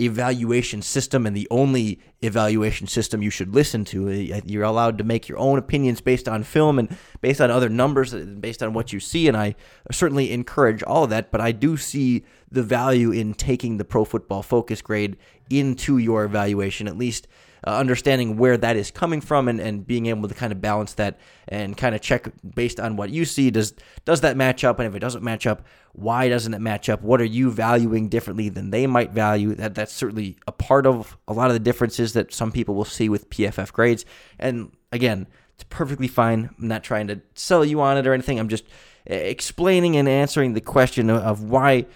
evaluation 0.00 0.82
system 0.82 1.26
and 1.26 1.36
the 1.36 1.46
only 1.50 2.00
evaluation 2.22 2.86
system 2.86 3.22
you 3.22 3.30
should 3.30 3.54
listen 3.54 3.84
to. 3.84 4.08
Eh, 4.08 4.28
eh, 4.32 4.40
you're 4.44 4.64
allowed 4.64 4.98
to 4.98 5.04
make 5.04 5.28
your 5.28 5.38
own 5.38 5.58
opinions 5.58 6.00
based 6.00 6.28
on 6.28 6.42
film 6.42 6.78
and 6.78 6.96
based 7.20 7.40
on 7.40 7.50
other 7.50 7.68
numbers, 7.68 8.14
eh, 8.14 8.24
based 8.24 8.62
on 8.62 8.72
what 8.72 8.92
you 8.92 9.00
see. 9.00 9.28
And 9.28 9.36
I 9.36 9.54
certainly 9.90 10.32
encourage 10.32 10.82
all 10.82 11.04
of 11.04 11.10
that. 11.10 11.30
But 11.30 11.40
I 11.40 11.52
do 11.52 11.76
see 11.76 12.24
the 12.50 12.62
value 12.62 13.10
in 13.10 13.34
taking 13.34 13.76
the 13.76 13.84
pro 13.84 14.04
football 14.04 14.42
focus 14.42 14.82
grade 14.82 15.16
into 15.50 15.98
your 15.98 16.24
evaluation, 16.24 16.88
at 16.88 16.96
least 16.96 17.28
uh, 17.66 17.76
understanding 17.76 18.36
where 18.36 18.56
that 18.56 18.76
is 18.76 18.90
coming 18.90 19.20
from 19.20 19.48
and, 19.48 19.60
and 19.60 19.86
being 19.86 20.06
able 20.06 20.28
to 20.28 20.34
kind 20.34 20.52
of 20.52 20.60
balance 20.60 20.94
that 20.94 21.18
and 21.48 21.76
kind 21.76 21.94
of 21.94 22.00
check 22.00 22.28
based 22.54 22.80
on 22.80 22.96
what 22.96 23.10
you 23.10 23.24
see. 23.24 23.50
Does 23.50 23.74
does 24.04 24.20
that 24.22 24.36
match 24.36 24.64
up? 24.64 24.78
And 24.78 24.88
if 24.88 24.94
it 24.94 25.00
doesn't 25.00 25.22
match 25.22 25.46
up 25.46 25.64
why 25.94 26.28
doesn't 26.28 26.54
it 26.54 26.60
match 26.60 26.88
up? 26.88 27.02
What 27.02 27.20
are 27.20 27.24
you 27.24 27.50
valuing 27.50 28.08
differently 28.08 28.48
than 28.48 28.70
they 28.70 28.86
might 28.86 29.10
value? 29.10 29.54
That 29.54 29.74
that's 29.74 29.92
certainly 29.92 30.38
a 30.46 30.52
part 30.52 30.86
of 30.86 31.16
a 31.28 31.34
lot 31.34 31.48
of 31.48 31.54
the 31.54 31.60
differences 31.60 32.14
that 32.14 32.32
some 32.32 32.50
people 32.50 32.74
will 32.74 32.86
see 32.86 33.08
with 33.08 33.28
PFF 33.28 33.72
grades. 33.72 34.04
And 34.38 34.72
again 34.90 35.26
it's 35.54 35.64
perfectly 35.68 36.08
fine. 36.08 36.50
I'm 36.58 36.68
not 36.68 36.82
trying 36.82 37.08
to 37.08 37.20
sell 37.34 37.64
you 37.64 37.80
on 37.80 37.98
it 37.98 38.06
or 38.06 38.14
anything. 38.14 38.38
I'm 38.38 38.48
just 38.48 38.64
eh, 39.06 39.14
explaining 39.14 39.96
and 39.96 40.08
answering 40.08 40.54
the 40.54 40.60
question 40.60 41.10
of 41.10 41.42
why 41.42 41.86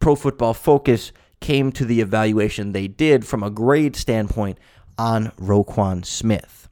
Pro 0.00 0.14
Football 0.14 0.52
Focus 0.52 1.12
came 1.40 1.72
to 1.72 1.84
the 1.84 2.00
evaluation 2.00 2.72
they 2.72 2.88
did 2.88 3.26
from 3.26 3.42
a 3.42 3.50
grade 3.50 3.96
standpoint 3.96 4.58
on 4.98 5.32
Roquan 5.38 6.04
Smith. 6.04 6.68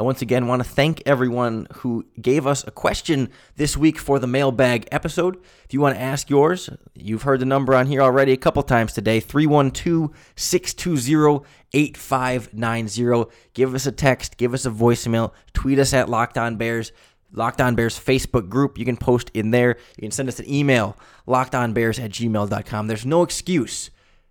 I 0.00 0.02
once 0.02 0.22
again 0.22 0.46
want 0.46 0.62
to 0.62 0.68
thank 0.68 1.02
everyone 1.04 1.66
who 1.74 2.06
gave 2.18 2.46
us 2.46 2.66
a 2.66 2.70
question 2.70 3.28
this 3.56 3.76
week 3.76 3.98
for 3.98 4.18
the 4.18 4.26
mailbag 4.26 4.88
episode. 4.90 5.36
If 5.64 5.74
you 5.74 5.80
want 5.82 5.96
to 5.96 6.00
ask 6.00 6.30
yours, 6.30 6.70
you've 6.94 7.24
heard 7.24 7.40
the 7.40 7.44
number 7.44 7.74
on 7.74 7.86
here 7.86 8.00
already 8.00 8.32
a 8.32 8.38
couple 8.38 8.62
times 8.62 8.94
today 8.94 9.20
312 9.20 10.10
620 10.36 11.44
8590. 11.74 13.30
Give 13.52 13.74
us 13.74 13.84
a 13.84 13.92
text, 13.92 14.38
give 14.38 14.54
us 14.54 14.64
a 14.64 14.70
voicemail, 14.70 15.32
tweet 15.52 15.78
us 15.78 15.92
at 15.92 16.08
Locked 16.08 16.38
On 16.38 16.56
Bears. 16.56 16.92
Locked 17.32 17.60
On 17.60 17.74
Bears 17.74 17.98
Facebook 17.98 18.48
group. 18.48 18.78
You 18.78 18.86
can 18.86 18.96
post 18.96 19.30
in 19.34 19.50
there. 19.50 19.76
You 19.96 20.02
can 20.02 20.10
send 20.10 20.28
us 20.28 20.40
an 20.40 20.50
email, 20.50 20.96
lockedonbears 21.28 22.02
at 22.02 22.10
gmail.com. 22.10 22.86
There's 22.86 23.06
no 23.06 23.22
excuse 23.22 23.90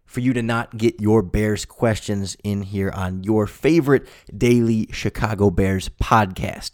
for 0.09 0.21
you 0.21 0.33
to 0.33 0.41
not 0.41 0.75
get 0.75 0.99
your 0.99 1.21
Bears 1.21 1.65
questions 1.65 2.35
in 2.43 2.63
here 2.63 2.89
on 2.89 3.23
your 3.23 3.45
favorite 3.45 4.07
daily 4.35 4.87
Chicago 4.91 5.51
Bears 5.51 5.87
podcast. 6.01 6.71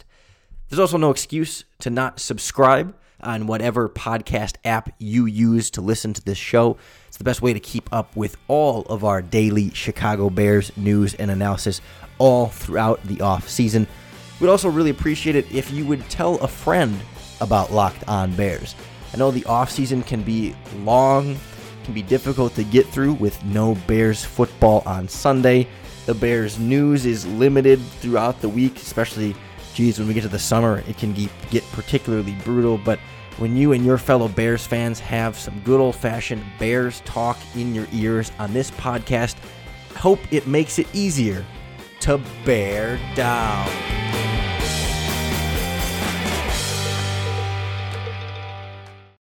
There's 0.68 0.80
also 0.80 0.96
no 0.96 1.10
excuse 1.10 1.64
to 1.80 1.90
not 1.90 2.18
subscribe 2.18 2.96
on 3.20 3.46
whatever 3.46 3.90
podcast 3.90 4.54
app 4.64 4.88
you 4.98 5.26
use 5.26 5.70
to 5.72 5.82
listen 5.82 6.14
to 6.14 6.24
this 6.24 6.38
show. 6.38 6.78
It's 7.08 7.18
the 7.18 7.24
best 7.24 7.42
way 7.42 7.52
to 7.52 7.60
keep 7.60 7.92
up 7.92 8.16
with 8.16 8.38
all 8.48 8.82
of 8.84 9.04
our 9.04 9.20
daily 9.20 9.70
Chicago 9.70 10.30
Bears 10.30 10.74
news 10.74 11.12
and 11.12 11.30
analysis 11.30 11.82
all 12.16 12.46
throughout 12.46 13.02
the 13.02 13.20
off 13.20 13.50
season. 13.50 13.86
We'd 14.40 14.48
also 14.48 14.70
really 14.70 14.90
appreciate 14.90 15.36
it 15.36 15.52
if 15.54 15.70
you 15.70 15.84
would 15.84 16.08
tell 16.08 16.36
a 16.36 16.48
friend 16.48 16.98
about 17.42 17.70
Locked 17.70 18.08
On 18.08 18.34
Bears. 18.34 18.74
I 19.12 19.18
know 19.18 19.30
the 19.30 19.44
off 19.44 19.70
season 19.70 20.02
can 20.02 20.22
be 20.22 20.54
long 20.78 21.36
can 21.86 21.94
be 21.94 22.02
difficult 22.02 22.54
to 22.56 22.64
get 22.64 22.84
through 22.86 23.14
with 23.14 23.42
no 23.44 23.76
Bears 23.86 24.24
football 24.24 24.82
on 24.84 25.08
Sunday. 25.08 25.66
The 26.04 26.14
Bears 26.14 26.58
news 26.58 27.06
is 27.06 27.26
limited 27.26 27.80
throughout 27.80 28.40
the 28.40 28.48
week, 28.48 28.76
especially, 28.76 29.34
geez, 29.72 29.98
when 29.98 30.08
we 30.08 30.14
get 30.14 30.22
to 30.22 30.28
the 30.28 30.38
summer, 30.38 30.82
it 30.88 30.98
can 30.98 31.14
get 31.14 31.62
particularly 31.72 32.32
brutal. 32.44 32.76
But 32.76 32.98
when 33.38 33.56
you 33.56 33.72
and 33.72 33.86
your 33.86 33.98
fellow 33.98 34.26
Bears 34.26 34.66
fans 34.66 34.98
have 34.98 35.38
some 35.38 35.58
good 35.60 35.80
old 35.80 35.94
fashioned 35.94 36.44
Bears 36.58 37.00
talk 37.04 37.38
in 37.54 37.74
your 37.74 37.86
ears 37.92 38.32
on 38.38 38.52
this 38.52 38.70
podcast, 38.72 39.36
hope 39.94 40.18
it 40.32 40.46
makes 40.46 40.80
it 40.80 40.88
easier 40.92 41.44
to 42.00 42.20
bear 42.44 42.98
down. 43.14 44.05